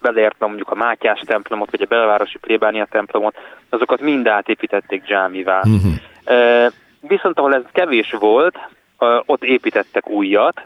[0.00, 3.36] beleértve mondjuk a Mátyás templomot, vagy a belvárosi plébánia templomot,
[3.68, 5.58] azokat mind átépítették dzsámivá.
[5.58, 6.72] Uh-huh.
[7.00, 8.58] Viszont ahol ez kevés volt,
[9.26, 10.62] ott építettek újat,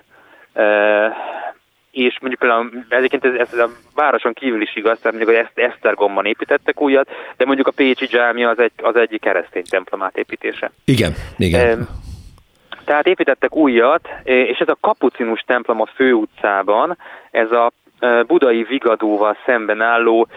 [1.90, 6.26] és mondjuk például egyébként ez, ez a városon kívül is igaz, tehát mondjuk az Esztergomban
[6.26, 10.70] építettek újat, de mondjuk a Pécsi dzsámia az egy, az egyik keresztény templom átépítése.
[10.84, 11.88] Igen, igen.
[12.84, 16.96] Tehát építettek újat, és ez a kapucinus templom a főutcában,
[17.30, 17.72] ez a
[18.26, 20.28] budai vigadóval szemben álló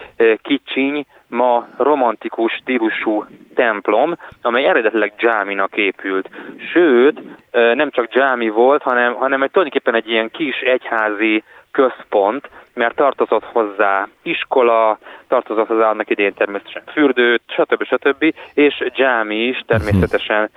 [0.41, 6.30] kicsiny, ma romantikus stílusú templom, amely eredetileg dzsáminak épült.
[6.74, 12.95] Sőt, nem csak dzsámi volt, hanem, hanem egy, tulajdonképpen egy ilyen kis egyházi központ, mert
[12.95, 14.97] tartozott hozzá iskola,
[15.28, 17.84] tartozott hozzá annak idén természetesen fürdő, stb.
[17.84, 18.34] stb.
[18.53, 20.49] és dzsámi is természetesen.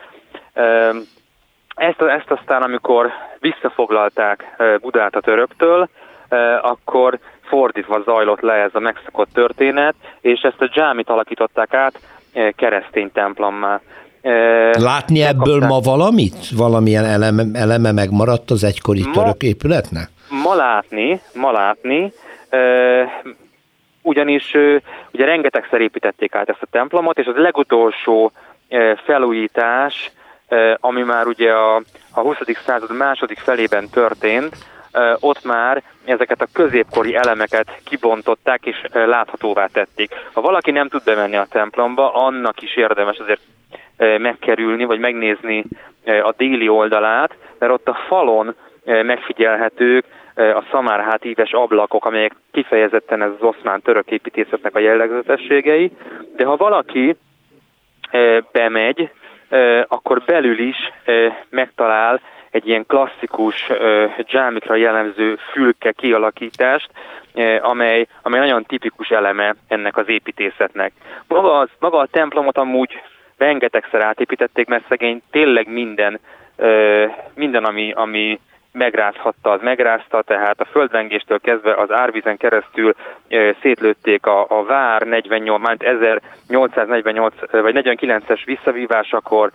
[1.74, 5.88] Ezt, ezt aztán, amikor visszafoglalták Budát a töröktől,
[6.62, 12.00] akkor fordítva zajlott le ez a megszokott történet, és ezt a dzsámit alakították át
[12.56, 13.80] keresztény templommá.
[14.72, 16.50] Látni ebből ma valamit?
[16.56, 20.08] Valamilyen eleme, eleme megmaradt az egykori ma, török épületnek?
[20.42, 22.12] Ma látni, ma látni,
[24.02, 24.54] ugyanis
[25.12, 28.32] ugye rengetegszer építették át ezt a templomot, és az legutolsó
[29.04, 30.12] felújítás,
[30.80, 32.36] ami már ugye a, a 20.
[32.66, 34.56] század második felében történt,
[35.20, 40.14] ott már ezeket a középkori elemeket kibontották és láthatóvá tették.
[40.32, 43.40] Ha valaki nem tud bemenni a templomba, annak is érdemes azért
[43.96, 45.64] megkerülni, vagy megnézni
[46.04, 53.30] a déli oldalát, mert ott a falon megfigyelhetők a szamárhát íves ablakok, amelyek kifejezetten ez
[53.38, 55.92] az oszmán török építészetnek a jellegzetességei,
[56.36, 57.16] de ha valaki
[58.52, 59.10] bemegy,
[59.88, 60.76] akkor belül is
[61.48, 62.20] megtalál
[62.56, 63.70] egy ilyen klasszikus
[64.18, 66.90] dzsámikra jellemző fülke kialakítást,
[67.60, 70.92] amely, amely nagyon tipikus eleme ennek az építészetnek.
[71.28, 73.02] Maga, az, maga a templomot amúgy
[73.36, 76.20] rengetegszer átépítették, mert szegény tényleg minden,
[77.34, 78.40] minden ami, ami
[78.72, 82.94] megrázhatta, az megrázta, tehát a földrengéstől kezdve az árvízen keresztül
[83.62, 89.50] szétlőtték a, a vár 48, már 1848 vagy 49-es visszavívásakor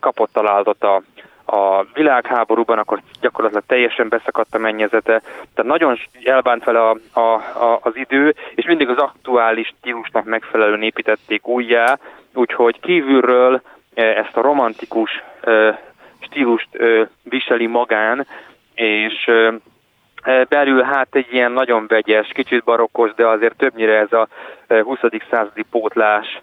[0.00, 1.02] kapott találatot a,
[1.46, 5.20] a világháborúban, akkor gyakorlatilag teljesen beszakadt a mennyezete.
[5.54, 7.34] Tehát nagyon elbánt vele a, a,
[7.64, 11.98] a, az idő, és mindig az aktuális stílusnak megfelelően építették újjá,
[12.34, 13.62] úgyhogy kívülről
[13.94, 15.22] ezt a romantikus
[16.20, 16.68] stílust
[17.22, 18.26] viseli magán,
[18.74, 19.30] és
[20.48, 24.28] belül hát egy ilyen nagyon vegyes, kicsit barokkos, de azért többnyire ez a
[24.82, 24.98] 20.
[25.30, 26.40] századi pótlás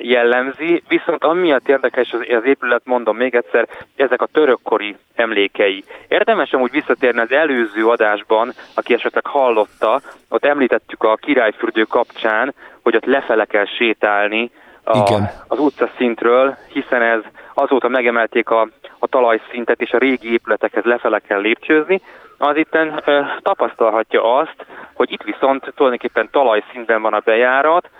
[0.00, 5.84] jellemzi, viszont amiatt érdekes az, az épület, mondom még egyszer, ezek a törökkori emlékei.
[6.08, 12.96] Érdemes amúgy visszatérni az előző adásban, aki esetleg hallotta, ott említettük a királyfürdő kapcsán, hogy
[12.96, 14.50] ott lefele kell sétálni
[14.84, 15.30] a, Igen.
[15.48, 17.20] az utcaszintről, hiszen ez
[17.54, 18.68] azóta megemelték a,
[18.98, 22.00] a talajszintet, és a régi épületekhez lefele kell lépcsőzni,
[22.38, 27.90] az itten ö, tapasztalhatja azt, hogy itt viszont tulajdonképpen talajszintben van a bejárat,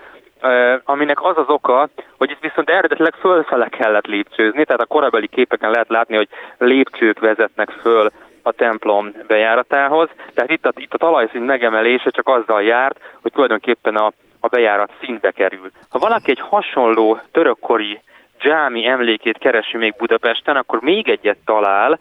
[0.85, 1.89] aminek az az oka,
[2.19, 6.29] hogy itt viszont eredetileg fölfele kellett lépcsőzni, tehát a korabeli képeken lehet látni, hogy
[6.59, 8.11] lépcsők vezetnek föl
[8.43, 13.97] a templom bejáratához, tehát itt a, itt a talajszint megemelése csak azzal járt, hogy tulajdonképpen
[13.97, 15.71] a, a bejárat szintbe kerül.
[15.89, 18.01] Ha valaki egy hasonló törökkori
[18.39, 21.99] dzsámi emlékét keresi még Budapesten, akkor még egyet talál,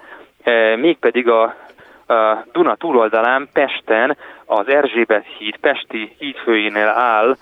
[0.76, 1.44] mégpedig a,
[2.08, 7.36] a Duna túloldalán Pesten az Erzsébet híd, Pesti hídfőjénél áll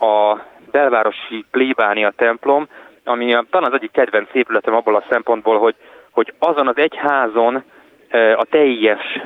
[0.00, 2.68] a belvárosi plébánia templom,
[3.04, 5.74] ami talán az egyik kedvenc épületem abból a szempontból, hogy,
[6.10, 7.62] hogy azon az egyházon
[8.36, 9.20] a teljes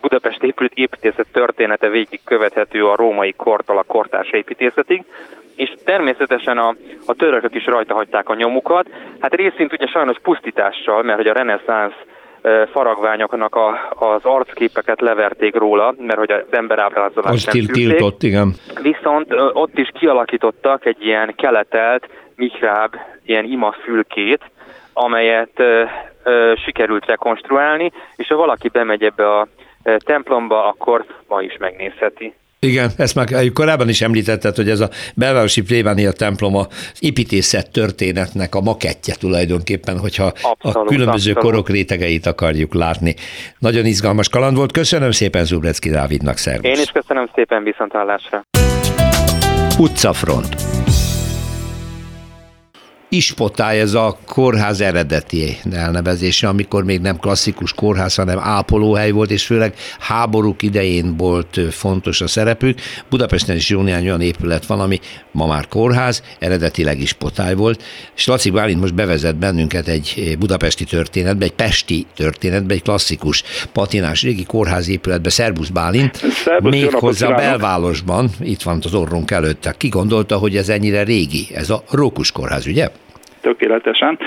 [0.00, 5.04] Budapest épült építészet története végig követhető a római kortól a kortárs építészetig,
[5.56, 6.74] és természetesen a,
[7.06, 8.88] a törökök is rajta hagyták a nyomukat.
[9.20, 11.94] Hát részint ugye sajnos pusztítással, mert hogy a reneszánsz
[12.72, 18.54] faragványoknak a, az arcképeket leverték róla, mert hogy az emberábrázolást nem til- tiltott, igen.
[18.82, 24.50] Viszont ott is kialakítottak egy ilyen keletelt, mikráb, ilyen imafülkét,
[24.92, 25.84] amelyet ö,
[26.22, 29.48] ö, sikerült rekonstruálni, és ha valaki bemegy ebbe a
[30.04, 32.34] templomba, akkor ma is megnézheti.
[32.66, 36.66] Igen, ezt már korábban is említetted, hogy ez a belvárosi plébánia templom a
[36.98, 41.50] építészet történetnek a makettje tulajdonképpen, hogyha abszolút, a különböző abszolút.
[41.50, 43.14] korok rétegeit akarjuk látni.
[43.58, 44.72] Nagyon izgalmas kaland volt.
[44.72, 46.70] Köszönöm szépen Zubrecki Dávidnak, szervusz.
[46.70, 48.44] Én is köszönöm szépen, viszontlátásra.
[49.78, 50.54] Utcafront.
[53.12, 59.46] Ispotály ez a kórház eredeti elnevezése, amikor még nem klasszikus kórház, hanem ápolóhely volt, és
[59.46, 62.80] főleg háborúk idején volt fontos a szerepük.
[63.08, 65.00] Budapesten is jó néhány olyan épület van, ami
[65.32, 67.82] ma már kórház, eredetileg ispotály volt,
[68.16, 73.42] és Laci Bálint most bevezet bennünket egy budapesti történetbe, egy pesti történetbe, egy klasszikus
[73.72, 75.30] patinás régi kórház épületbe.
[75.30, 76.20] Szerbusz Bálint,
[76.60, 79.74] még hozzá a belvárosban, itt van az orrunk előtte.
[79.76, 81.48] Ki gondolta, hogy ez ennyire régi?
[81.54, 82.88] Ez a Rókus kórház, ugye?
[83.40, 84.18] Tökéletesen.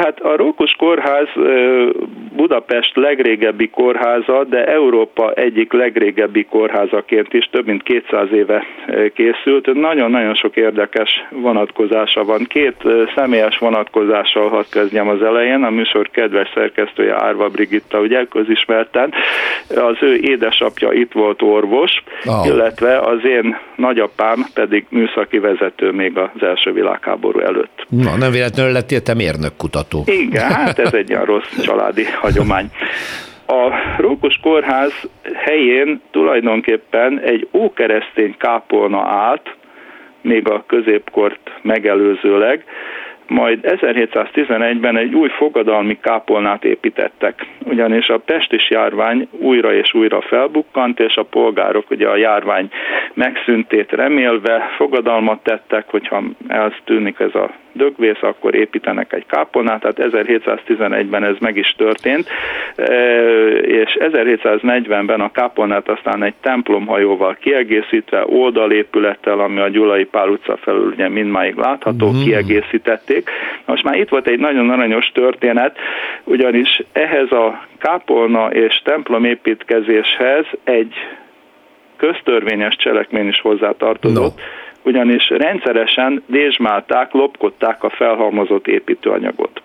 [0.00, 1.28] Hát a Rókus Kórház
[2.36, 8.64] Budapest legrégebbi kórháza, de Európa egyik legrégebbi kórházaként is több mint 200 éve
[9.14, 9.74] készült.
[9.74, 12.44] Nagyon-nagyon sok érdekes vonatkozása van.
[12.48, 12.76] Két
[13.16, 15.62] személyes vonatkozással hadd kezdjem az elején.
[15.62, 19.12] A műsor kedves szerkesztője Árva Brigitta, ugye közismerten.
[19.68, 22.46] Az ő édesapja itt volt orvos, oh.
[22.46, 27.86] illetve az én nagyapám pedig műszaki vezető még az első világháború előtt.
[27.88, 30.02] Na, nem véletlenül lettél te mérnök kutató.
[30.06, 32.70] Igen, hát ez egy olyan rossz családi hagyomány.
[33.46, 39.56] A Rókus Kórház helyén tulajdonképpen egy ókeresztény kápolna állt,
[40.20, 42.64] még a középkort megelőzőleg,
[43.28, 51.00] majd 1711-ben egy új fogadalmi kápolnát építettek, ugyanis a pestis járvány újra és újra felbukkant,
[51.00, 52.70] és a polgárok ugye a járvány
[53.14, 61.24] megszüntét remélve fogadalmat tettek, hogyha eltűnik ez a dögvész, akkor építenek egy kápolnát, tehát 1711-ben
[61.24, 62.28] ez meg is történt,
[62.76, 62.84] e,
[63.56, 70.86] és 1740-ben a kápolnát aztán egy templomhajóval kiegészítve, oldalépülettel, ami a Gyulai Pál utca felül
[70.86, 72.22] ugye mindmáig látható, mm.
[72.22, 73.30] kiegészítették.
[73.64, 75.76] Most már itt volt egy nagyon aranyos történet,
[76.24, 80.94] ugyanis ehhez a kápolna és templom építkezéshez egy
[81.96, 84.42] köztörvényes cselekmény is hozzátartozott, no
[84.82, 89.62] ugyanis rendszeresen dézsmálták, lopkodták a felhalmozott építőanyagot.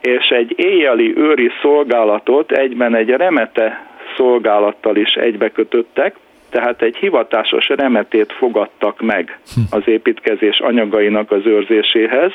[0.00, 6.16] És egy éjjeli őri szolgálatot egyben egy remete szolgálattal is egybekötöttek,
[6.52, 9.38] tehát egy hivatásos remetét fogadtak meg
[9.70, 12.32] az építkezés anyagainak az őrzéséhez.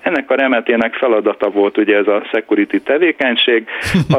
[0.00, 3.66] Ennek a remetének feladata volt ugye ez a security tevékenység,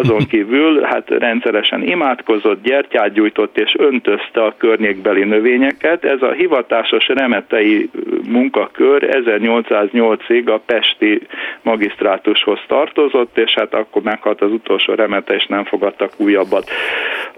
[0.01, 6.05] azon kívül hát rendszeresen imádkozott, gyertyát gyújtott és öntözte a környékbeli növényeket.
[6.05, 7.89] Ez a hivatásos remetei
[8.27, 11.21] munkakör 1808-ig a Pesti
[11.61, 16.69] magisztrátushoz tartozott, és hát akkor meghalt az utolsó remete, és nem fogadtak újabbat.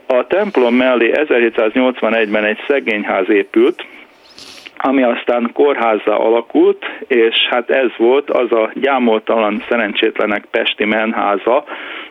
[0.08, 1.12] A templom mellé
[1.94, 3.86] 1781-ben egy szegényház épült,
[4.78, 11.64] ami aztán kórházzá alakult, és hát ez volt az a gyámoltalan szerencsétlenek Pesti menháza,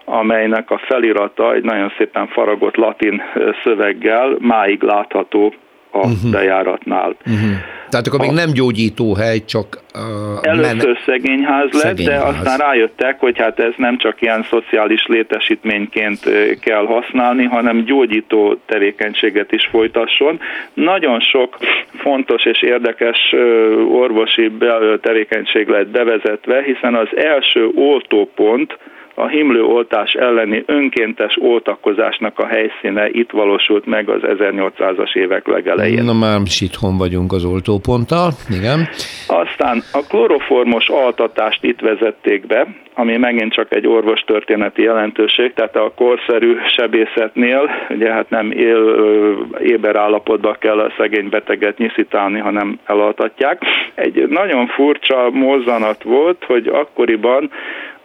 [0.04, 3.22] amelynek a felirata egy nagyon szépen faragott latin
[3.64, 5.54] szöveggel máig látható
[5.90, 6.30] a uh-huh.
[6.30, 7.16] bejáratnál.
[7.26, 7.50] Uh-huh.
[7.88, 9.78] Tehát akkor a, még nem gyógyítóhely, csak...
[9.94, 10.00] Uh,
[10.42, 12.20] először men- szegényház lett, szegényház.
[12.22, 16.18] de aztán rájöttek, hogy hát ez nem csak ilyen szociális létesítményként
[16.60, 20.40] kell használni, hanem gyógyító tevékenységet is folytasson.
[20.74, 21.58] Nagyon sok
[21.98, 23.34] fontos és érdekes
[23.92, 24.52] orvosi
[25.00, 28.78] tevékenység lett bevezetve, hiszen az első oltópont,
[29.14, 36.04] a himlőoltás elleni önkéntes oltakozásnak a helyszíne itt valósult meg az 1800-as évek legelején.
[36.04, 38.88] Na már is itthon vagyunk az oltóponttal, igen.
[39.26, 45.92] Aztán a kloroformos altatást itt vezették be, ami megint csak egy orvostörténeti jelentőség, tehát a
[45.96, 48.96] korszerű sebészetnél ugye hát nem él,
[49.62, 53.62] éber állapotban kell a szegény beteget nyiszitálni, hanem elaltatják.
[53.94, 57.50] Egy nagyon furcsa mozzanat volt, hogy akkoriban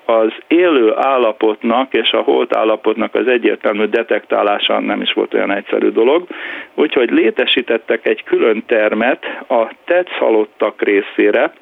[0.05, 5.89] az élő állapotnak és a holt állapotnak az egyértelmű detektálása nem is volt olyan egyszerű
[5.89, 6.27] dolog,
[6.73, 11.53] úgyhogy létesítettek egy külön termet a tetszhalottak részére,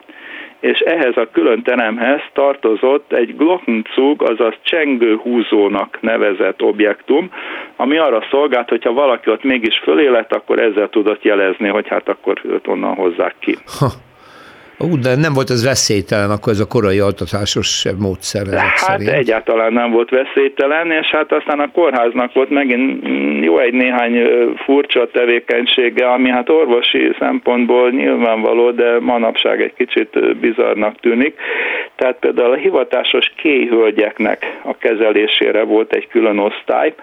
[0.60, 7.30] és ehhez a külön teremhez tartozott egy Glockenzug, azaz csengőhúzónak nevezett objektum,
[7.76, 12.42] ami arra szolgált, hogyha valaki ott mégis fölélet, akkor ezzel tudott jelezni, hogy hát akkor
[12.44, 13.58] őt onnan hozzák ki.
[13.80, 13.88] Ha.
[14.80, 19.10] Ú, de nem volt ez veszélytelen, akkor ez a korai altatásos módszer ezek Hát szerint.
[19.10, 23.06] egyáltalán nem volt veszélytelen, és hát aztán a kórháznak volt megint
[23.44, 24.16] jó egy néhány
[24.66, 31.36] furcsa tevékenysége, ami hát orvosi szempontból nyilvánvaló, de manapság egy kicsit bizarnak tűnik.
[31.96, 36.94] Tehát például a hivatásos kéhölgyeknek a kezelésére volt egy külön osztály,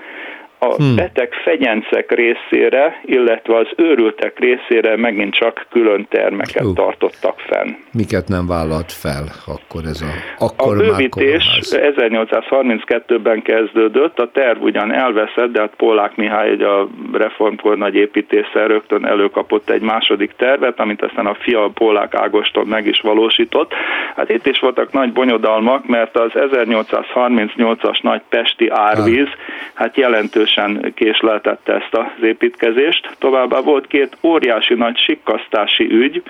[0.63, 0.95] a hmm.
[0.97, 6.75] beteg fegyencek részére, illetve az őrültek részére megint csak külön termeket uh.
[6.75, 7.69] tartottak fenn.
[7.93, 10.45] Miket nem vállalt fel akkor ez a...
[10.45, 16.89] Akkor a bővítés 1832-ben kezdődött, a terv ugyan elveszett, de hát Polák Mihály egy a
[17.13, 22.87] reformkor nagy építéssel rögtön előkapott egy második tervet, amit aztán a fia Polák Ágoston meg
[22.87, 23.73] is valósított.
[24.17, 29.29] Hát itt is voltak nagy bonyodalmak, mert az 1838-as nagy pesti árvíz,
[29.75, 33.17] hát jelentős jelentősen késleltette ezt az építkezést.
[33.19, 36.23] Továbbá volt két óriási nagy sikkasztási ügy,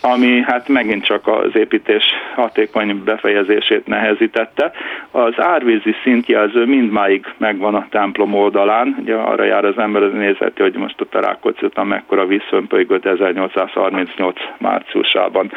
[0.00, 4.72] ami hát megint csak az építés hatékony befejezését nehezítette.
[5.10, 10.62] Az árvízi szintjelző mindmáig megvan a templom oldalán, ugye arra jár az ember az nézeti,
[10.62, 15.52] hogy most ott a Rákóczi után mekkora vízfömpölygött 1838 márciusában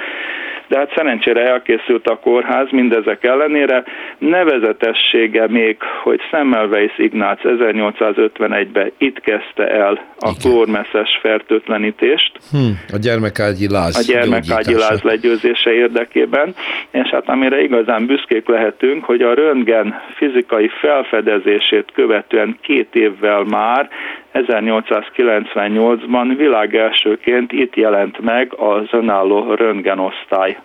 [0.72, 3.84] de hát szerencsére elkészült a kórház mindezek ellenére.
[4.18, 12.32] Nevezetessége még, hogy Semmelweis Ignác 1851-ben itt kezdte el a klórmesszes fertőtlenítést.
[12.52, 13.98] Hmm, a gyermekágyi láz.
[13.98, 16.56] A gyermekágyi láz legyőzése érdekében,
[16.92, 23.90] és hát amire igazán büszkék lehetünk, hogy a röntgen fizikai felfedezését követően két évvel már
[24.34, 30.58] 1898-ban világ elsőként itt jelent meg az önálló röntgenosztály.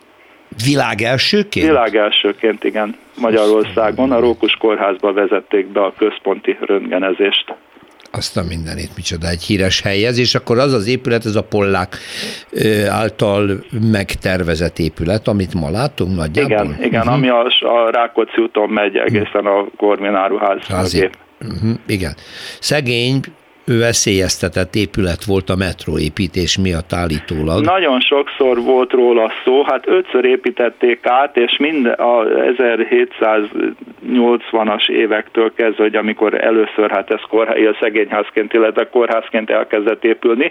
[0.64, 1.66] Világ elsőként?
[1.66, 2.96] Világ elsőként, igen.
[3.20, 7.54] Magyarországon a Rókus kórházba vezették be a központi röntgenezést.
[8.10, 11.96] Azt a mindenit, micsoda egy híres helyez, és akkor az az épület, ez a Pollák
[12.88, 13.50] által
[13.92, 16.64] megtervezett épület, amit ma látunk nagyjából?
[16.64, 17.14] Igen, igen uh-huh.
[17.14, 20.58] ami a, a Rákóczi úton megy egészen a Kormináruház
[21.40, 22.14] Uh-huh, igen.
[22.60, 23.20] Szegény
[23.66, 27.64] veszélyeztetett épület volt a metróépítés miatt állítólag.
[27.64, 32.24] Nagyon sokszor volt róla szó, hát ötször építették át, és mind a
[34.04, 40.50] 1780-as évektől kezdve, hogy amikor először hát ez kórház, szegényházként, illetve kórházként elkezdett épülni,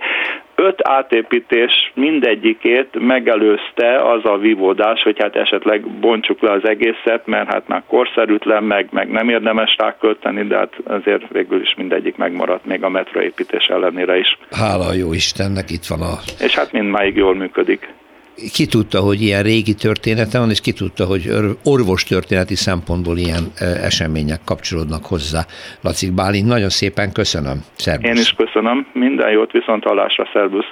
[0.55, 7.51] öt átépítés mindegyikét megelőzte az a vívódás, hogy hát esetleg bontsuk le az egészet, mert
[7.51, 12.65] hát már korszerűtlen, meg, meg nem érdemes rákölteni, de hát azért végül is mindegyik megmaradt
[12.65, 14.37] még a metroépítés ellenére is.
[14.51, 16.13] Hála a jó Istennek, itt van a...
[16.39, 17.93] És hát mindmáig jól működik
[18.53, 21.29] ki tudta, hogy ilyen régi története van, és ki tudta, hogy
[21.63, 23.43] orvos történeti szempontból ilyen
[23.83, 25.41] események kapcsolódnak hozzá.
[25.81, 27.57] Lacik Bálint, nagyon szépen köszönöm.
[27.75, 28.09] Szervusz.
[28.09, 28.87] Én is köszönöm.
[28.93, 30.29] Minden jót, viszont hallásra.
[30.33, 30.71] Szervusz.